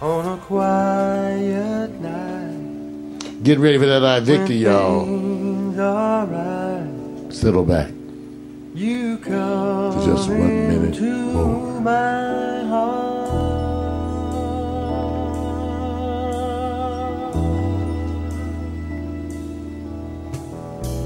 on 0.00 0.38
a 0.38 0.40
quiet 0.42 1.90
night. 2.00 3.42
Get 3.42 3.58
ready 3.58 3.78
for 3.78 3.86
that 3.86 4.02
Invicta, 4.22 4.56
y'all. 4.58 5.06
Right. 6.26 7.32
Settle 7.32 7.64
back. 7.64 7.90
You 8.74 9.18
come 9.18 9.92
for 9.92 10.04
just 10.06 10.28
one 10.28 10.68
minute 10.68 11.00
more. 11.32 11.80
My 11.80 12.62
heart. 12.64 13.28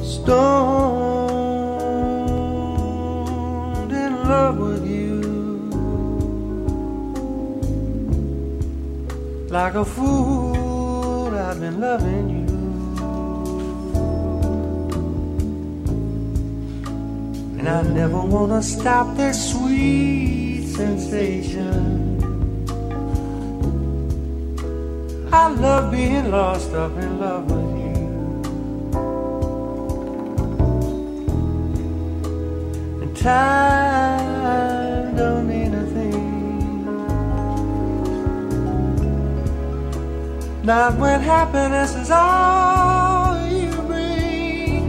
Stoned 0.02 0.42
in 3.92 4.12
love 4.28 4.58
with 4.58 4.86
you. 4.86 4.91
Like 9.52 9.74
a 9.74 9.84
fool, 9.84 11.34
I've 11.34 11.60
been 11.60 11.78
loving 11.78 12.30
you. 12.30 12.46
And 17.58 17.68
I 17.68 17.82
never 17.82 18.22
wanna 18.22 18.62
stop 18.62 19.14
that 19.18 19.34
sweet 19.34 20.68
sensation. 20.68 22.16
I 25.30 25.48
love 25.48 25.92
being 25.92 26.30
lost 26.30 26.72
up 26.72 26.96
in 26.96 27.20
love 27.20 27.50
with 27.50 27.76
you. 27.84 27.96
And 33.02 33.14
time 33.18 35.14
don't 35.14 35.46
Not 40.64 40.96
when 40.96 41.20
happiness 41.20 41.96
is 41.96 42.08
all 42.12 43.44
you 43.48 43.72
bring. 43.82 44.84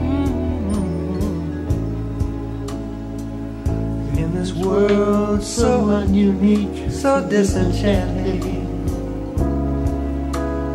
In 4.15 4.35
this 4.35 4.53
world 4.53 5.41
so 5.41 5.85
ununique, 5.85 6.91
so 6.91 7.27
disenchanting. 7.27 8.61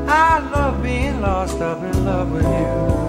I 0.08 0.40
love 0.50 0.82
being 0.82 1.20
lost 1.20 1.60
up 1.60 1.80
in 1.80 2.04
love 2.04 2.32
with 2.32 2.42
you. 2.42 3.07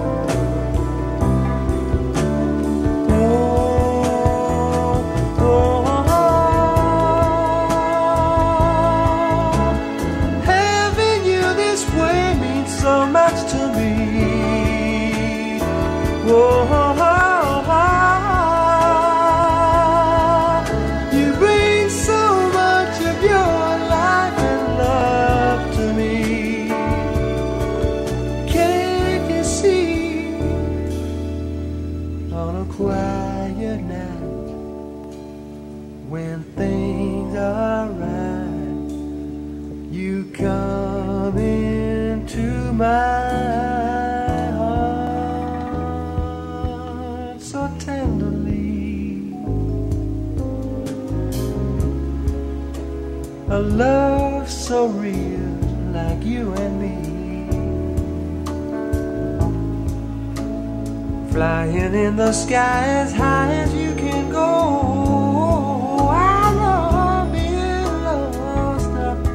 The 62.20 62.34
sky 62.34 62.84
as 62.86 63.14
high 63.14 63.50
as 63.54 63.74
you 63.74 63.96
can 63.96 64.30
go. 64.30 66.10
I 66.12 66.52
love 66.54 67.32
being 67.32 68.04
lost 68.04 68.92
up 68.92 69.26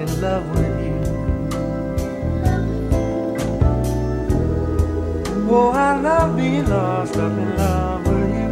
in 0.00 0.20
love 0.22 0.48
with 0.56 0.76
you. 0.86 1.00
Oh, 5.50 5.68
I 5.68 6.00
love 6.00 6.34
being 6.34 6.66
lost 6.70 7.16
up 7.18 7.30
in 7.30 7.56
love 7.58 8.06
with 8.06 8.30
you. 8.38 8.48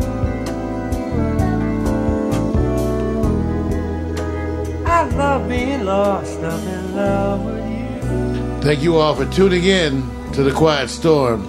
I 4.85 5.09
love 5.17 5.49
being 5.49 5.85
lost 5.87 6.41
up 6.41 6.63
in 6.63 6.95
love 6.95 7.43
with 7.43 7.65
you. 7.65 8.61
Thank 8.61 8.83
you 8.83 8.97
all 8.99 9.15
for 9.15 9.25
tuning 9.33 9.65
in 9.65 10.03
to 10.33 10.43
The 10.43 10.53
Quiet 10.53 10.91
Storm. 10.91 11.49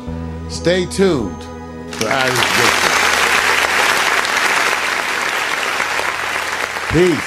Stay 0.49 0.85
tuned 0.85 1.36
Peace. 6.89 7.26